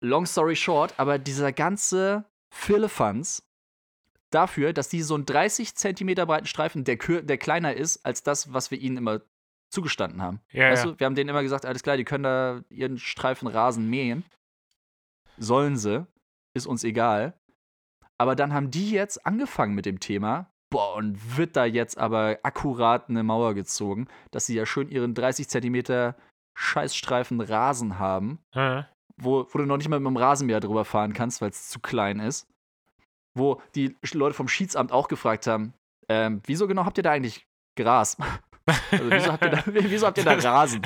[0.00, 3.42] long story short, aber dieser ganze Firlefanz
[4.30, 8.52] dafür, dass die so einen 30 Zentimeter breiten Streifen, der, der kleiner ist als das,
[8.52, 9.20] was wir ihnen immer
[9.70, 10.40] zugestanden haben.
[10.52, 10.92] Ja, weißt ja.
[10.92, 14.24] du, wir haben denen immer gesagt, alles klar, die können da ihren Streifen Rasen mähen.
[15.38, 16.06] Sollen sie,
[16.54, 17.34] ist uns egal.
[18.18, 20.50] Aber dann haben die jetzt angefangen mit dem Thema.
[20.70, 25.14] Boah, und wird da jetzt aber akkurat eine Mauer gezogen, dass sie ja schön ihren
[25.14, 26.16] 30 Zentimeter
[26.58, 28.84] Scheißstreifen Rasen haben, Äh.
[29.16, 31.80] Wo, wo du noch nicht mal mit dem Rasenmäher drüber fahren kannst, weil es zu
[31.80, 32.46] klein ist.
[33.34, 35.74] Wo die Leute vom Schiedsamt auch gefragt haben,
[36.08, 37.46] ähm, wieso genau habt ihr da eigentlich
[37.76, 38.16] Gras?
[38.90, 40.82] Also, wieso, habt ihr da, wieso habt ihr da Rasen?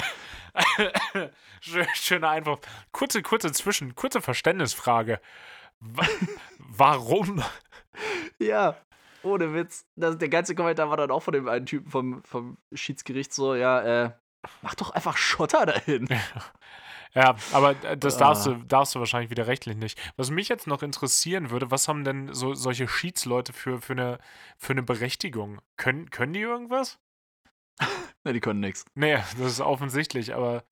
[1.61, 2.61] Schön- Schöner Einwurf.
[2.93, 5.19] Kurze, kurze Zwischen, kurze Verständnisfrage.
[5.81, 6.05] Wa
[6.59, 7.43] warum?
[8.39, 8.77] Ja,
[9.23, 9.87] ohne Witz.
[9.97, 13.55] Das, der ganze Kommentar war dann auch von dem einen Typen vom, vom Schiedsgericht so,
[13.55, 14.11] ja, äh,
[14.61, 16.07] mach doch einfach Schotter dahin.
[17.15, 18.53] Ja, aber äh, das darfst Ah.
[18.53, 19.99] du, darfst du wahrscheinlich wieder rechtlich nicht.
[20.17, 24.19] Was mich jetzt noch interessieren würde, was haben denn so solche Schiedsleute für, für, eine,
[24.59, 25.61] für eine Berechtigung?
[25.77, 26.99] Können, können die irgendwas?
[28.25, 28.85] Ne, die können nix.
[28.95, 30.63] Nee, das ist offensichtlich, aber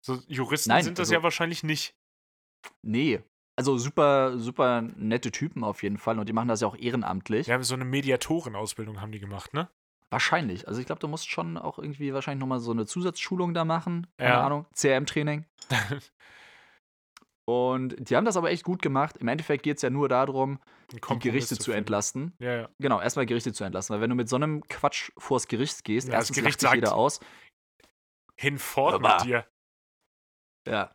[0.00, 1.94] so Juristen Nein, sind das also- ja wahrscheinlich nicht.
[2.82, 3.22] Nee.
[3.58, 7.48] Also super, super nette Typen auf jeden Fall und die machen das ja auch ehrenamtlich.
[7.48, 9.70] Haben so eine Mediatorenausbildung haben die gemacht, ne?
[10.10, 10.68] Wahrscheinlich.
[10.68, 14.06] Also ich glaube, du musst schon auch irgendwie wahrscheinlich nochmal so eine Zusatzschulung da machen.
[14.18, 14.46] Keine Ja.
[14.46, 14.66] Ahnung.
[14.74, 15.44] CRM-Training.
[17.48, 19.16] Und die haben das aber echt gut gemacht.
[19.18, 20.58] Im Endeffekt geht es ja nur darum,
[20.90, 21.78] die Gerichte zu finden.
[21.78, 22.32] entlasten.
[22.40, 22.68] Ja, ja.
[22.80, 23.94] Genau, erstmal Gerichte zu entlassen.
[23.94, 26.74] Weil wenn du mit so einem Quatsch vors Gericht gehst, Ja, das erstens Gericht lacht
[26.74, 27.20] dich jeder aus.
[28.36, 29.46] Hinfort mit dir.
[30.68, 30.92] Ja.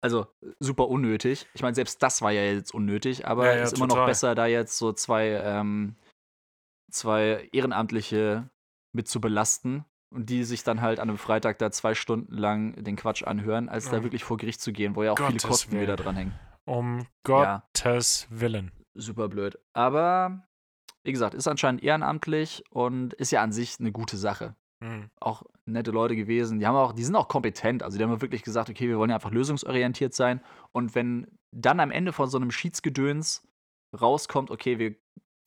[0.00, 0.28] Also
[0.60, 1.48] super unnötig.
[1.54, 4.06] Ich meine, selbst das war ja jetzt unnötig, aber Ja, ist immer noch total.
[4.06, 5.96] besser, da jetzt so zwei, ähm,
[6.90, 8.48] zwei Ehrenamtliche
[8.92, 12.82] mit zu belasten und die sich dann halt an einem Freitag da zwei Stunden lang
[12.82, 14.02] den Quatsch anhören, als da Ja.
[14.02, 15.96] wirklich vor Gericht zu gehen, wo ja auch viele Gottes Kosten wieder Willen.
[15.96, 16.34] dranhängen.
[16.64, 17.64] Um Ja.
[17.74, 18.72] Gottes Willen.
[18.94, 19.58] Super blöd.
[19.74, 20.44] Aber
[21.04, 24.54] wie gesagt, ist anscheinend ehrenamtlich und ist ja an sich eine gute Sache.
[24.80, 25.10] Hm.
[25.18, 26.60] auch nette Leute gewesen.
[26.60, 27.82] Die haben auch, die sind auch kompetent.
[27.82, 30.40] Also die haben wirklich gesagt, okay, wir wollen ja einfach lösungsorientiert sein.
[30.70, 33.42] Und wenn dann am Ende von so einem Schiedsgedöns
[34.00, 34.94] rauskommt, okay, wir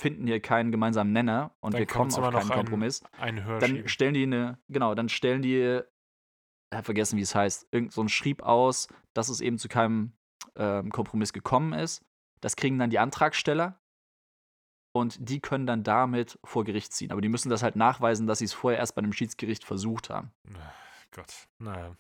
[0.02, 3.46] finden hier keinen gemeinsamen Nenner und Dann wir kommen auf keinen ein- Kompromiss, Ein dann
[3.46, 3.88] Hörschieben.
[3.88, 5.82] stellen die eine, genau, dann stellen die,
[6.72, 9.68] ich hab vergessen, wie es heißt, irgend so ein Schrieb aus, dass es eben zu
[9.70, 10.14] keinem
[10.56, 12.04] ähm, Kompromiss gekommen ist.
[12.42, 13.80] Das kriegen dann die Antragsteller
[14.94, 17.12] und die können dann damit vor Gericht ziehen.
[17.12, 20.10] Aber die müssen das halt nachweisen, dass sie es vorher erst bei einem Schiedsgericht versucht
[20.10, 20.32] haben.
[21.12, 21.96] Gott, naja.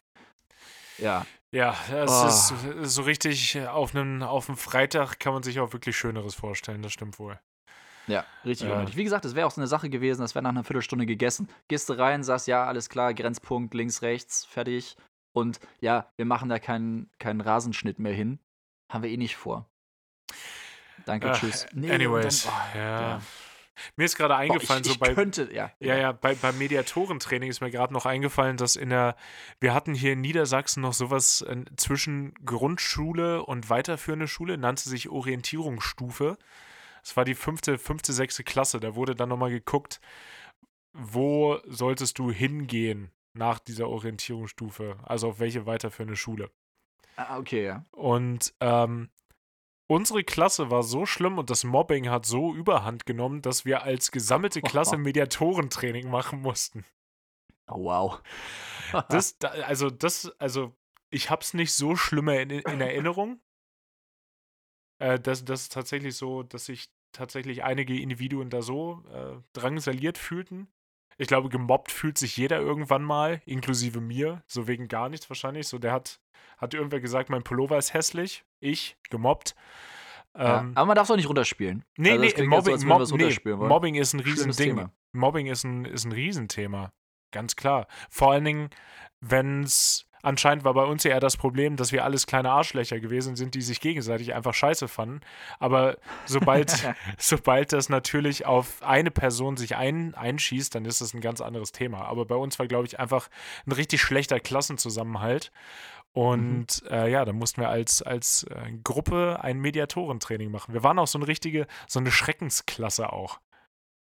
[0.98, 2.10] Ja, Ja, es
[2.54, 2.54] Oh.
[2.82, 6.82] ist so richtig auf einem auf einem Freitag kann man sich auch wirklich Schöneres vorstellen,
[6.82, 7.38] das stimmt wohl.
[8.08, 8.76] Ja, richtig Ja.
[8.76, 8.96] unnötig.
[8.98, 11.50] Wie gesagt, es wäre auch so eine Sache gewesen, das wäre nach einer Viertelstunde gegessen.
[11.68, 14.96] Gehst du rein, sagst, ja, alles klar, Grenzpunkt, links, rechts, fertig.
[15.34, 18.40] Und ja, wir machen da keinen, keinen Rasenschnitt mehr hin.
[18.92, 19.70] Haben wir eh nicht vor.
[21.06, 21.66] Danke, Ach, tschüss.
[21.74, 23.22] Nee, Anyways, dann- oh, ja.
[23.96, 25.10] Mir ist gerade eingefallen, Boah, ich, so bei.
[25.10, 25.72] ich könnte, ja.
[25.80, 29.16] Ja, ja, bei, beim Mediatorentraining ist mir gerade noch eingefallen, dass in der,
[29.60, 35.10] wir hatten hier in Niedersachsen noch sowas äh, zwischen Grundschule und weiterführende Schule, nannte sich
[35.10, 36.38] Orientierungsstufe.
[37.02, 38.80] Das war die fünfte, fünfte, sechste Klasse.
[38.80, 40.00] Da wurde dann nochmal geguckt,
[40.94, 46.52] wo solltest du hingehen nach dieser Orientierungsstufe, also auf welche weiterführende Schule.
[47.16, 47.86] Ah, okay, ja.
[47.92, 49.10] Und ähm,
[49.88, 54.12] unsere Klasse war so schlimm und das Mobbing hat so überhand genommen, dass wir als
[54.12, 56.86] gesammelte Klasse Mediatorentraining machen mussten.
[57.68, 58.22] Oh, wow.
[59.10, 60.74] Das, da, also, das, also,
[61.10, 63.40] ich hab's nicht so schlimmer in, in Erinnerung.
[65.02, 70.18] Äh, das, das ist tatsächlich so, dass sich tatsächlich einige Individuen da so äh, drangsaliert
[70.18, 70.68] fühlten.
[71.18, 75.68] Ich glaube, gemobbt fühlt sich jeder irgendwann mal, inklusive mir, so wegen gar nichts wahrscheinlich.
[75.68, 76.20] So, der hat,
[76.58, 78.46] hat irgendwer gesagt, mein Pullover ist hässlich.
[78.60, 79.56] Ich, gemobbt.
[80.36, 81.84] Ja, Ähm, aber man darf es auch nicht runterspielen.
[81.98, 83.56] nee, Also nee, Mobbing, so, Mob, nee.
[83.56, 84.90] Mobbing ist ein Riesending.
[85.12, 86.94] Mobbing ist ein, ist ein Riesenthema.
[87.32, 87.88] Ganz klar.
[88.10, 88.70] Vor allen Dingen,
[89.20, 93.00] wenn es anscheinend war bei uns ja eher das Problem, dass wir alles kleine Arschlöcher
[93.00, 95.22] gewesen sind, die sich gegenseitig einfach scheiße fanden.
[95.60, 96.72] Aber sobald,
[97.18, 101.72] sobald das natürlich auf eine Person sich ein, einschießt, dann ist das ein ganz anderes
[101.72, 102.06] Thema.
[102.06, 103.30] Aber bei uns war, glaube ich, einfach
[103.66, 105.52] ein richtig schlechter Klassenzusammenhalt.
[106.14, 110.74] Und äh, ja, da mussten wir als, als äh, Gruppe ein Mediatorentraining machen.
[110.74, 113.40] Wir waren auch so eine richtige, so eine Schreckensklasse auch.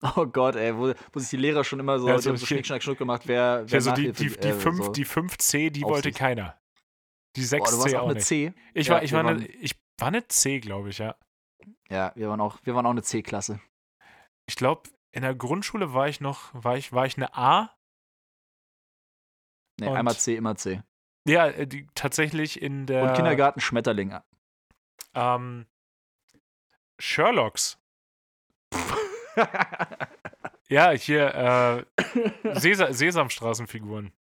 [0.02, 2.36] Oh Gott, ey, wo, wo sich die Lehrer schon immer so, Ja, die so haben
[2.36, 4.92] so hier- Schnick, Schnack, Schnuck gemacht, wer, wer Also die, die, die, äh, 5, so.
[4.92, 6.18] die 5C, die wollte Aufsicht.
[6.18, 6.60] keiner.
[7.34, 8.26] Die Boah, du 6C warst auch auch eine nicht.
[8.26, 8.54] C.
[8.74, 11.16] Ich Ja, war, ich, war eine, ich war eine C, glaube ich, ja.
[11.88, 13.60] Ja, wir waren auch, wir waren auch eine C-Klasse.
[14.46, 17.74] Ich glaube, in der Grundschule war ich noch, war ich, war ich eine A.
[19.80, 20.82] Nee, Und- einmal C, immer C.
[21.28, 24.14] Ja, äh, die, tatsächlich in der Und Kindergarten Schmetterling.
[25.14, 25.66] ähm,
[27.00, 27.78] Sherlocks.
[30.68, 34.12] Ja, hier äh, Sesa Sesamstraßenfiguren.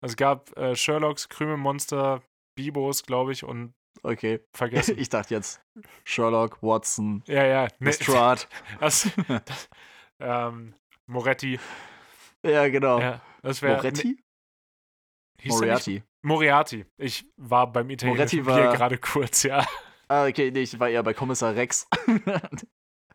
[0.00, 2.22] Es gab äh, Sherlocks, Krümelmonster,
[2.54, 4.40] Bibos, glaube ich, und okay.
[4.52, 4.96] vergessen.
[4.98, 5.60] Ich dachte jetzt
[6.04, 7.62] Sherlock, Watson, ja, ja.
[7.64, 8.42] Ne, Lestrade.
[8.80, 9.68] das, das,
[10.20, 10.74] ähm,
[11.06, 11.58] Moretti.
[12.44, 13.00] ja, genau.
[13.00, 13.76] Ja, das wäre.
[13.78, 14.08] Moretti?
[14.08, 14.22] nicht?
[15.46, 16.02] Moriarty.
[16.22, 16.86] Moriarty.
[16.96, 19.66] Ich war beim italienischen Moretti Bier war- gerade kurz, ja.
[20.08, 21.88] Ah, okay, nee, ich war eher bei Kommissar Rex.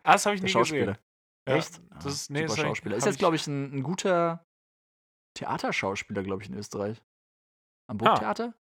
[0.03, 0.97] Ah, das habe ich Der nie gesehen.
[1.47, 1.81] Ja, Echt?
[2.03, 2.95] Das ist, Ah, nee, super Schauspieler.
[2.97, 4.45] Ist jetzt, glaube ich, ein, ein guter
[5.35, 7.01] Theaterschauspieler, glaube ich, in Österreich.
[7.87, 8.05] Am Ah.
[8.05, 8.53] Burgtheater?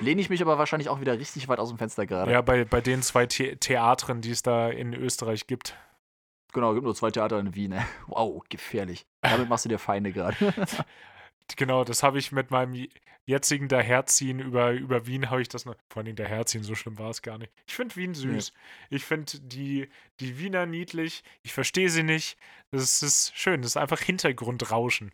[0.00, 2.32] Lehne ich mich aber wahrscheinlich auch wieder richtig weit aus dem Fenster gerade.
[2.32, 5.76] Ja, bei, bei den zwei The Theatren, die es da in Österreich gibt.
[6.54, 7.72] Genau, gibt nur zwei Theater in Wien.
[7.72, 7.82] ey.
[8.06, 9.06] Wow, gefährlich.
[9.20, 10.36] Damit machst du dir Feinde gerade.
[11.56, 12.86] Genau, das habe ich mit meinem
[13.24, 15.76] jetzigen Daherziehen über, über Wien, habe ich das noch.
[15.88, 17.52] Vor allem Daherziehen, so schlimm war es gar nicht.
[17.66, 18.52] Ich finde Wien süß.
[18.90, 19.88] Ich finde die,
[20.20, 21.22] die Wiener niedlich.
[21.42, 22.36] Ich verstehe sie nicht.
[22.70, 23.62] Das ist schön.
[23.62, 25.12] Das ist einfach Hintergrundrauschen.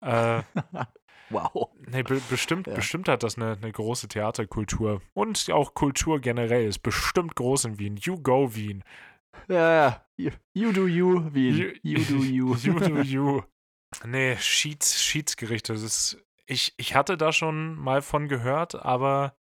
[0.00, 0.42] Äh,
[1.30, 1.70] wow.
[1.86, 2.74] nee, be bestimmt, Ja.
[2.74, 5.00] bestimmt hat das eine, eine große Theaterkultur.
[5.14, 7.96] Und auch Kultur generell ist bestimmt groß in Wien.
[7.96, 8.84] You go, Wien.
[9.48, 10.04] Ja, ja.
[10.16, 11.74] You, you do you, Wien.
[11.82, 12.54] You, do you.
[12.56, 13.42] you do you.
[14.04, 15.72] Nee, Schieds, Schiedsgerichte.
[15.72, 19.36] Das ist, ich, ich hatte da schon mal von gehört, aber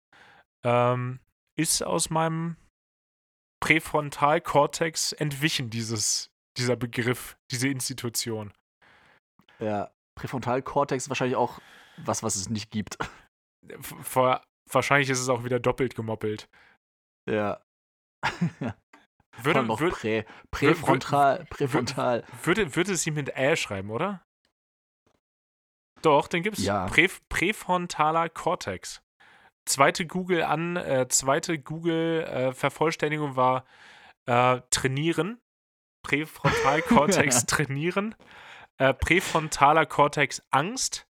[0.64, 1.20] ähm,
[1.56, 2.58] ist aus meinem
[3.60, 8.54] Präfrontalkortex entwichen, dieses, dieser Begriff, diese Institution.
[9.60, 9.92] ja.
[10.16, 11.60] Präfrontalkortex ist wahrscheinlich auch
[11.98, 12.98] was, was es nicht gibt.
[13.82, 14.42] Vor,
[14.72, 16.48] wahrscheinlich ist es auch wieder doppelt gemoppelt.
[17.30, 17.62] Ja.
[19.42, 22.24] Würde, noch würde, Prä, Präfrontal, Präfrontal.
[22.44, 24.26] würde, würde sie mit Ä schreiben, oder?
[26.06, 26.64] Doch, den gibt's.
[26.64, 26.86] Ja.
[26.86, 29.02] Prä, präfrontaler Cortex.
[29.68, 33.66] Zweite Google an, äh, zweite Google äh, Vervollständigung war
[34.28, 35.42] äh, trainieren.
[36.04, 38.14] Präfrontalkortex trainieren.
[38.78, 41.08] Äh, präfrontaler Kortex Angst.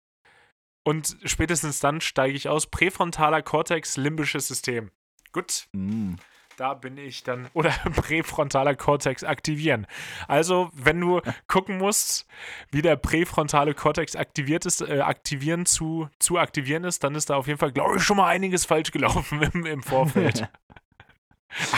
[0.86, 2.68] Und spätestens dann steige ich aus.
[2.68, 4.91] Präfrontaler Kortex limbisches System.
[5.32, 6.16] Gut, Mm.
[6.58, 7.47] Da bin ich dann.
[7.54, 9.88] Oder präfrontaler Kortex aktivieren.
[10.28, 12.28] Also, wenn du gucken musst,
[12.72, 17.36] wie der präfrontale Kortex aktiviert ist, äh, aktivieren zu, zu aktivieren ist, dann ist da
[17.36, 20.47] auf jeden Fall, glaube ich, schon mal einiges falsch gelaufen im, im Vorfeld.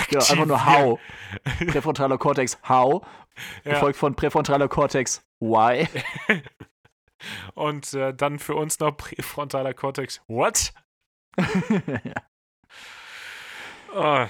[0.09, 0.99] Genau, einfach nur How.
[1.67, 3.05] Präfrontaler Kortex How.
[3.65, 3.73] Ja.
[3.73, 5.87] Gefolgt von präfrontaler Kortex Why.
[7.55, 10.21] Und äh, dann für uns noch präfrontaler Kortex.
[10.27, 10.73] What?
[13.95, 14.25] Oh.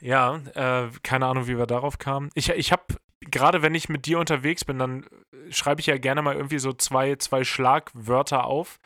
[0.00, 2.30] Ja, äh, keine Ahnung, wie wir darauf kamen.
[2.34, 2.82] Ich, ich habe,
[3.20, 6.58] gerade wenn ich mit dir unterwegs bin, dann äh, schreibe ich ja gerne mal irgendwie
[6.58, 8.78] so zwei, zwei Schlagwörter auf,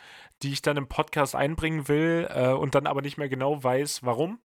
[0.43, 4.03] die ich dann im Podcast einbringen will äh, und dann aber nicht mehr genau weiß,
[4.03, 4.41] warum.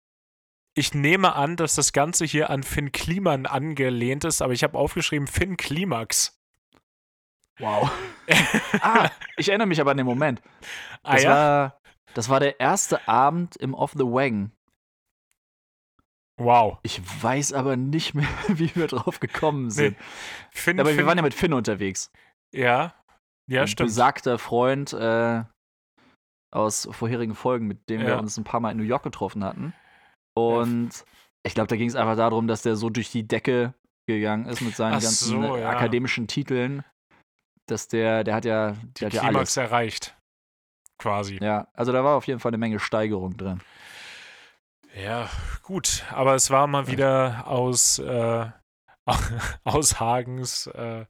[0.75, 4.79] Ich nehme an, dass das Ganze hier an Finn Kliman angelehnt ist, aber ich habe
[4.79, 6.41] aufgeschrieben Finn Klimax.
[7.59, 7.91] Wow.
[8.81, 10.41] ah, ich erinnere mich aber an den Moment.
[11.03, 11.31] Ah Das, ja?
[11.31, 11.81] war,
[12.15, 14.53] das war der erste Abend im Off the Wagon.
[16.41, 16.79] Wow.
[16.83, 19.97] Ich weiß aber nicht mehr, wie wir drauf gekommen sind.
[20.51, 22.11] Finn, aber wir Finn, waren ja mit Finn unterwegs.
[22.53, 22.95] ja.
[23.49, 23.89] Ja, Ein stimmt.
[23.89, 25.43] Besagter Freund äh,
[26.55, 28.19] aus vorherigen Folgen, mit dem wir Ja.
[28.21, 29.73] uns ein paar Mal in New York getroffen hatten.
[30.37, 31.05] Und
[31.45, 33.75] ich glaube, da ging es einfach darum, dass der so durch die Decke
[34.07, 35.69] gegangen ist mit seinen Ach ganzen so, ja.
[35.69, 36.85] akademischen Titeln.
[37.67, 39.57] Dass der, der hat ja, Die der hat ja alles.
[39.57, 40.17] erreicht.
[40.99, 41.39] Quasi.
[41.43, 43.61] Ja, also da war auf jeden Fall eine Menge Steigerung drin.
[44.95, 45.31] Ja,
[45.63, 46.05] gut.
[46.11, 48.47] Aber es war mal wieder aus, äh,
[49.65, 51.07] aus Hagens äh,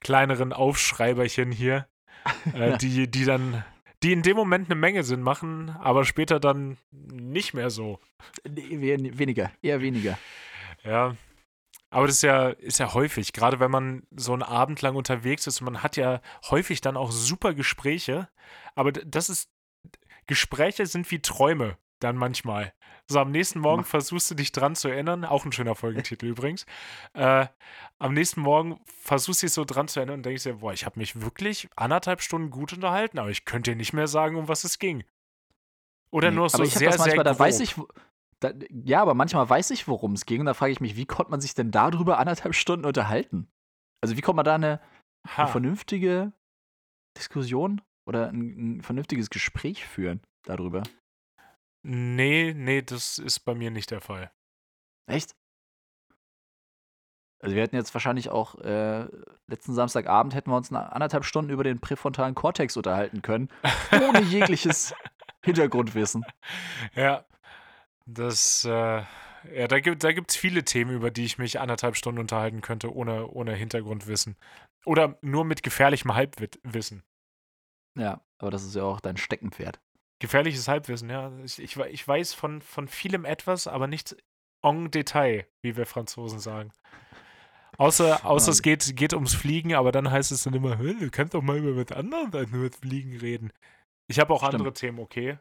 [0.00, 1.86] kleineren Aufschreiberchen hier,
[2.54, 3.64] äh, die, die dann,
[4.02, 7.98] die in dem Moment eine Menge Sinn machen, aber später dann nicht mehr so.
[8.44, 10.18] Weniger, eher weniger.
[10.84, 11.16] Ja.
[11.92, 15.48] Aber das ist ja, ist ja häufig, gerade wenn man so einen Abend lang unterwegs
[15.48, 18.28] ist und man hat ja häufig dann auch super Gespräche,
[18.76, 19.50] aber das ist,
[20.28, 22.72] Gespräche sind wie Träume dann manchmal.
[23.06, 26.64] So am nächsten Morgen versuchst du dich dran zu erinnern, auch ein schöner Folgentitel übrigens.
[27.14, 27.46] Äh,
[27.98, 30.86] am nächsten Morgen versuchst du dich so dran zu erinnern und denkst dir, boah, ich
[30.86, 34.48] habe mich wirklich anderthalb Stunden gut unterhalten, aber ich könnte dir nicht mehr sagen, um
[34.48, 35.04] was es ging.
[36.12, 37.92] Oder Nee, nur so sehr, manchmal, sehr da weiß grob.
[37.94, 38.00] ich,
[38.40, 38.52] da,
[38.84, 40.40] ja, aber manchmal weiß ich, worum es ging.
[40.40, 43.48] Und da frage ich mich, wie konnte man sich denn darüber anderthalb Stunden unterhalten?
[44.02, 44.80] Also wie konnte man da eine,
[45.36, 46.32] eine vernünftige
[47.16, 50.82] Diskussion oder ein, ein vernünftiges Gespräch führen darüber?
[51.82, 54.30] Nee, nee, das ist bei mir nicht der Fall.
[55.06, 55.34] Echt?
[57.42, 59.06] Also wir hätten jetzt wahrscheinlich auch äh,
[59.46, 63.48] letzten Samstagabend hätten wir uns eine anderthalb Stunden über den präfrontalen Kortex unterhalten können,
[63.92, 64.94] ohne jegliches
[65.42, 66.24] Hintergrundwissen.
[66.94, 67.24] Ja,
[68.04, 69.02] das, äh,
[69.54, 72.94] ja, da gibt da gibt's viele Themen, über die ich mich anderthalb Stunden unterhalten könnte,
[72.94, 74.36] ohne, ohne Hintergrundwissen.
[74.84, 77.04] Oder nur mit gefährlichem Halbwissen.
[77.96, 79.80] Ja, aber das ist ja auch dein Steckenpferd.
[80.20, 81.32] Gefährliches Halbwissen, ja.
[81.44, 84.16] Ich, ich, ich weiß von, von vielem etwas, aber nicht
[84.62, 86.70] en Detail, wie wir Franzosen sagen.
[87.78, 91.10] Außer, außer es geht, geht ums Fliegen, aber dann heißt es dann immer, "Hä, du
[91.10, 93.52] kannst doch mal über anderes als nur das Fliegen reden.
[94.06, 94.54] Ich habe auch Stimmt.
[94.54, 95.30] andere Themen, okay?
[95.30, 95.38] Ja,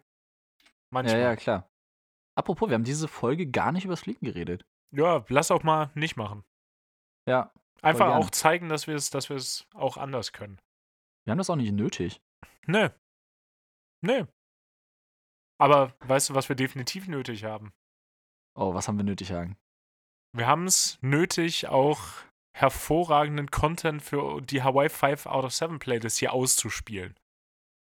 [0.92, 1.20] Manchmal.
[1.20, 1.70] ja, klar.
[2.36, 4.66] Apropos, wir haben diese Folge gar nicht übers Fliegen geredet.
[4.96, 6.46] Ja, lass auch mal nicht machen.
[7.28, 7.52] Ja,
[7.82, 8.16] Einfach gerne.
[8.16, 10.60] auch zeigen, dass wir es, dass wir es auch anders können.
[11.26, 12.22] wir haben das auch nicht nötig.
[12.66, 12.90] Nö.
[14.02, 14.26] Nö.
[15.60, 17.72] Aber weißt du, was wir definitiv nötig haben?
[18.56, 19.58] Oh, was haben wir nötig, Hagen?
[20.36, 22.00] Wir haben es nötig, auch
[22.54, 27.16] hervorragenden Content für die Hawaii 5 out of 7 Playlist hier auszuspielen.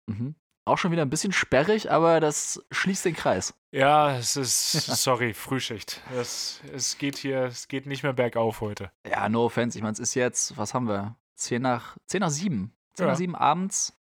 [0.08, 0.36] Mhm.
[0.68, 3.54] Auch schon wieder ein bisschen sperrig, aber das schließt den Kreis.
[3.72, 4.72] Ja, es ist,
[5.04, 6.02] sorry, Frühschicht.
[6.16, 8.92] Es, es geht hier, es geht nicht mehr bergauf heute.
[9.08, 9.78] Ja, no offense.
[9.78, 11.16] Ich meine, es ist jetzt, was haben wir?
[11.36, 12.74] 10 nach, 10 nach 7.
[12.94, 13.12] 10 Ja.
[13.12, 13.94] nach 7 abends.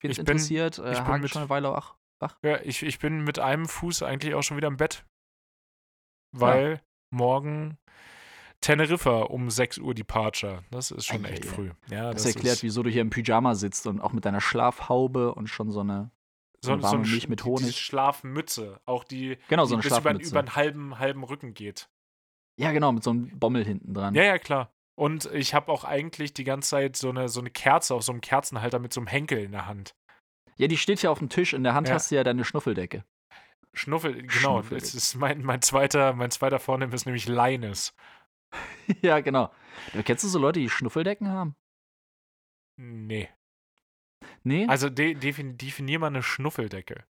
[0.00, 1.70] Wen es Ich bin- interessiert, äh, ich bin Hagen mit- schon eine Weile
[2.20, 2.36] wach.
[2.42, 5.04] Ja, ich, ich bin mit einem Fuß eigentlich auch schon wieder im Bett.
[6.32, 7.78] Weil morgen
[8.60, 10.64] Teneriffa um 6 Uhr Departure.
[10.70, 11.54] Das ist schon echt Eieiei.
[11.54, 11.70] früh.
[11.90, 15.34] Ja, Das, das, erklärt, wieso du hier im Pyjama sitzt und auch mit deiner Schlafhaube
[15.34, 16.10] und schon so eine.
[16.64, 17.78] so, eine so warme ein Milch mit die- diese Honig.
[17.80, 18.80] Schlafmütze.
[18.86, 21.88] Auch die, Genau, die so eine bis über, über einen halben, halben Rücken geht.
[22.58, 24.14] Ja, genau, mit so einem Bommel hinten dran.
[24.14, 24.70] Ja, ja, klar.
[24.96, 28.12] Und ich habe auch eigentlich die ganze Zeit so eine, so eine Kerze auf so
[28.12, 29.94] einem Kerzenhalter mit so einem Henkel in der Hand.
[30.56, 31.52] Ja, die steht ja auf dem Tisch.
[31.52, 31.94] In der Hand Ja.
[31.94, 33.04] hast du ja deine Schnuffeldecke.
[33.72, 34.62] Schnuffel, genau.
[34.62, 37.92] Das ist mein, mein zweiter, mein zweiter Vornehm ist nämlich Leines.
[39.02, 39.52] ja, genau.
[40.04, 41.56] Kennst du so Leute, die Schnuffeldecken haben?
[42.80, 43.28] Nee.
[44.44, 44.66] Nee?
[44.68, 47.04] Also de, defin, definier mal eine Schnuffeldecke.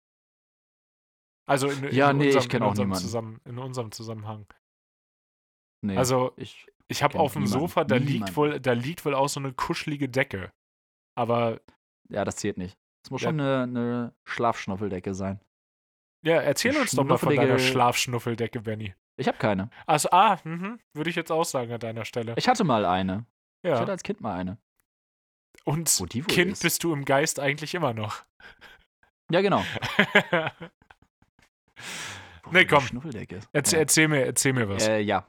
[1.48, 3.04] Also in, in Ja, nee, ich unserem, kenn in auch unserem niemanden.
[3.04, 4.46] Zusammen, in unserem Zusammenhang.
[5.84, 5.96] nee.
[5.96, 7.60] Also ich, ich habe auf dem niemanden.
[7.60, 10.52] Sofa, da liegt wohl, da liegt wohl auch so eine kuschelige Decke.
[11.16, 11.60] Aber
[12.08, 12.78] ja, das zählt nicht.
[13.04, 13.28] Es muss Ja.
[13.30, 15.40] schon eine, eine Schlafschnuffeldecke sein.
[16.24, 18.94] ja, erzähl uns doch mal von deiner Schlafschnuffeldecke, Benny.
[19.16, 19.70] Ich habe keine.
[19.86, 22.34] Also, ah, mhm, würde ich jetzt auch sagen an deiner Stelle.
[22.36, 23.26] Ich hatte mal eine.
[23.62, 23.78] Ich ja.
[23.78, 24.58] hatte als Kind mal eine.
[25.64, 26.62] Und Wo Kind ist?
[26.62, 28.24] bist du im Geist eigentlich immer noch.
[29.30, 29.64] Ja, genau.
[32.50, 32.82] Nee, komm.
[32.82, 33.80] Schnuffeldecke erzähl, ja.
[33.82, 34.86] erzähl, mir, erzähl mir was.
[34.86, 35.26] Äh, ja.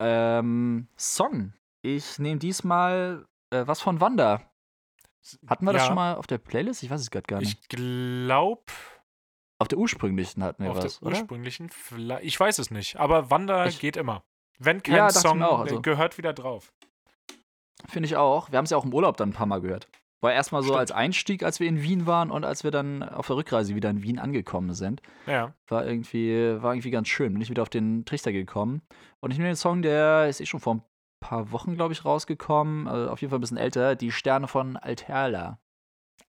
[0.00, 1.52] Ähm, Song.
[1.82, 4.49] Ich nehme diesmal äh, was von Wanda.
[5.46, 6.82] Hatten wir das Ja, schon mal auf der Playlist?
[6.82, 7.58] Ich weiß es gerade gar nicht.
[7.60, 8.62] Ich glaube,
[9.58, 11.18] auf der ursprünglichen hatten wir auf was, der oder?
[11.18, 11.70] ursprünglichen,
[12.22, 14.22] ich weiß es nicht, aber Wanda Ich- geht immer.
[14.58, 16.72] Wenn kein Ja, Song auch, äh, also- gehört wieder drauf.
[17.88, 18.50] Finde ich auch.
[18.50, 19.88] Wir haben es ja auch im Urlaub dann ein paar Mal gehört.
[20.22, 20.80] War erstmal so Stimmt.
[20.80, 23.88] als Einstieg, als wir in Wien waren und als wir dann auf der Rückreise wieder
[23.88, 25.00] in Wien angekommen sind.
[25.26, 25.54] Ja.
[25.68, 27.32] War irgendwie, war irgendwie ganz schön.
[27.32, 28.82] Bin ich wieder auf den Trichter gekommen.
[29.20, 30.82] Und ich nehme den Song, der ist eh schon vor ein
[31.20, 32.88] paar Wochen, glaube ich, rausgekommen.
[32.88, 33.96] Also auf jeden Fall ein bisschen älter.
[33.96, 35.58] Die Sterne von Alterla.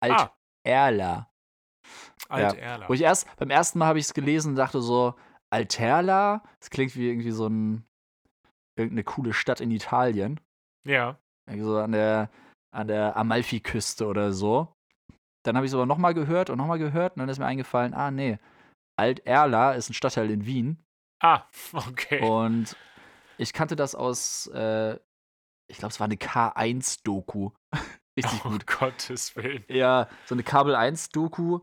[0.01, 0.30] Ah.
[0.64, 1.28] Alterla.
[2.28, 2.89] Alt Ja.
[2.89, 5.14] Wo ich erst, beim ersten Mal habe ich es gelesen und dachte so,
[5.51, 7.85] Alterla, das klingt wie irgendwie so ein,
[8.76, 10.41] irgendeine coole Stadt in Italien.
[10.87, 11.18] Ja.
[11.47, 12.30] Irgendwie so an der,
[12.74, 14.72] an der Amalfi-Küste oder so.
[15.45, 17.95] Dann habe ich es aber nochmal gehört und nochmal gehört und dann ist mir eingefallen,
[17.95, 18.39] ah nee,
[18.97, 20.78] Alt-Erla ist ein Stadtteil in Wien
[21.22, 22.20] Ah, okay.
[22.20, 22.76] und
[23.39, 24.99] ich kannte das aus, äh,
[25.68, 27.51] ich glaube, es war eine K1-Doku.
[28.16, 28.66] Richtig oh, gut.
[28.66, 29.64] Gottes Willen.
[29.68, 31.61] Ja, so eine Kabel 1-Doku,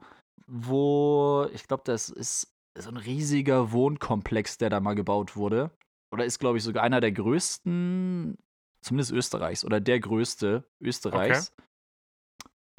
[0.47, 5.71] wo ich glaube, das ist so ein riesiger Wohnkomplex, der da mal gebaut wurde.
[6.11, 8.37] Oder ist, glaube ich, sogar einer der größten,
[8.81, 11.53] zumindest Österreichs, oder der größte Österreichs.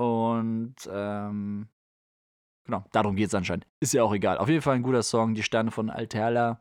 [0.00, 1.68] Und ähm,
[2.64, 3.66] genau, darum geht es anscheinend.
[3.80, 4.38] Ist ja auch egal.
[4.38, 6.60] Auf jeden Fall ein guter Song, die Sterne von Alterla.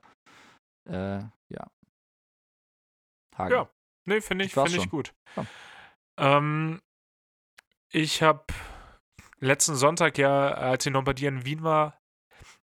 [0.87, 1.19] Äh,
[1.49, 1.71] ja.
[3.39, 3.53] Hagen.
[3.53, 3.69] Ja.
[4.05, 5.13] Nee, finde ich, finde ich gut.
[5.35, 5.45] Ja.
[6.17, 6.81] Ähm,
[7.91, 8.45] ich habe
[9.39, 11.99] letzten Sonntag ja, als ich noch bei dir in Wien war,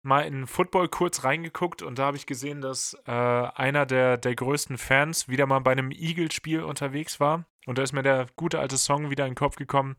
[0.01, 4.35] mal in Football kurz reingeguckt und da habe ich gesehen, dass äh, einer der, der
[4.35, 7.45] größten Fans wieder mal bei einem Eagles-Spiel unterwegs war.
[7.65, 9.97] Und da ist mir der gute alte Song wieder in den Kopf gekommen.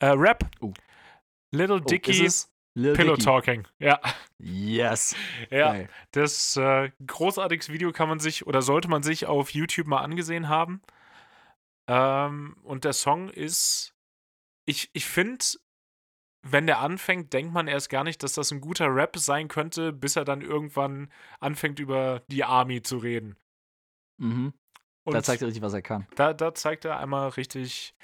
[0.00, 0.48] Äh, Rap.
[0.60, 0.72] Oh.
[1.52, 3.24] Little Oh, Dicky ist es Lil Pillow Dicky?
[3.24, 3.68] Talking.
[3.78, 4.00] Ja,
[4.38, 5.14] Yes.
[5.50, 5.72] ja.
[5.72, 5.88] Geil.
[6.12, 10.48] Das äh, großartiges Video kann man sich oder sollte man sich auf YouTube mal angesehen
[10.48, 10.80] haben.
[11.88, 13.92] Ähm, und der Song ist,
[14.66, 15.44] ich, ich finde,
[16.42, 19.92] wenn der anfängt, denkt man erst gar nicht, dass das ein guter Rap sein könnte,
[19.92, 23.36] bis er dann irgendwann anfängt, über die Army zu reden.
[24.18, 24.54] Mhm.
[25.04, 26.06] Und Da zeigt er richtig, was er kann.
[26.14, 27.94] da, da zeigt er einmal richtig,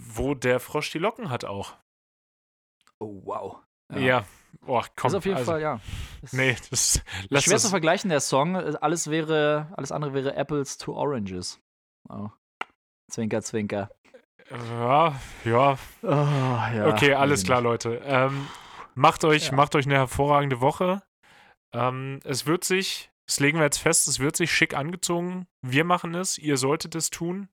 [0.00, 1.76] wo der Frosch die Locken hat auch.
[3.00, 3.58] Oh, wow.
[3.94, 4.24] Ja.
[4.66, 5.08] Oh, komm.
[5.08, 5.80] ist auf jeden also, Fall, ja.
[6.20, 8.56] Das Nee, das ist lass schwer das, zu vergleichen, der Song.
[8.56, 11.60] Alles wäre, alles andere wäre Apples to Oranges.
[12.08, 12.28] Oh.
[13.10, 13.90] Zwinker, zwinker.
[14.50, 17.60] Ja, ja, Oh, ja, Okay, alles klar.
[17.60, 18.00] Leute.
[18.04, 18.46] Ähm,
[18.94, 19.54] macht, euch, Ja.
[19.54, 21.02] macht euch eine hervorragende Woche.
[21.72, 25.46] Ähm, es wird sich, das legen wir jetzt fest, es wird sich schick angezogen.
[25.62, 27.48] Wir machen es, ihr solltet es tun.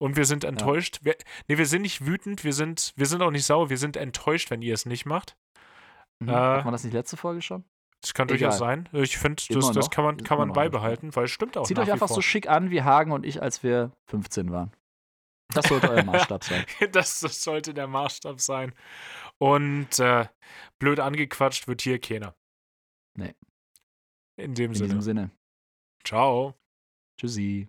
[0.00, 1.00] Und wir sind enttäuscht.
[1.02, 1.14] Wir,
[1.46, 4.50] nee, wir sind nicht wütend, wir sind, wir sind auch nicht sauer, wir sind enttäuscht,
[4.50, 5.36] wenn ihr es nicht macht.
[6.20, 6.30] Mhm.
[6.30, 7.64] Äh, Hat man das nicht letzte Folge schon?
[8.00, 8.38] Das kann Egal.
[8.38, 8.88] durchaus sein.
[8.92, 11.78] Ich finde, das, das kann man, kann man noch beibehalten, weil es stimmt auch Zieht
[11.78, 14.72] euch einfach so schick an wie Hagen und ich, als wir 15 waren.
[15.52, 16.64] Das sollte euer Maßstab sein.
[16.92, 18.72] das, das sollte der Maßstab sein.
[19.36, 20.26] Und äh,
[20.78, 22.34] blöd angequatscht wird hier keiner.
[23.18, 23.34] Nee.
[24.36, 24.88] In dem In Sinne.
[24.88, 25.30] diesem Sinne.
[26.04, 26.54] Ciao.
[27.18, 27.68] Tschüssi.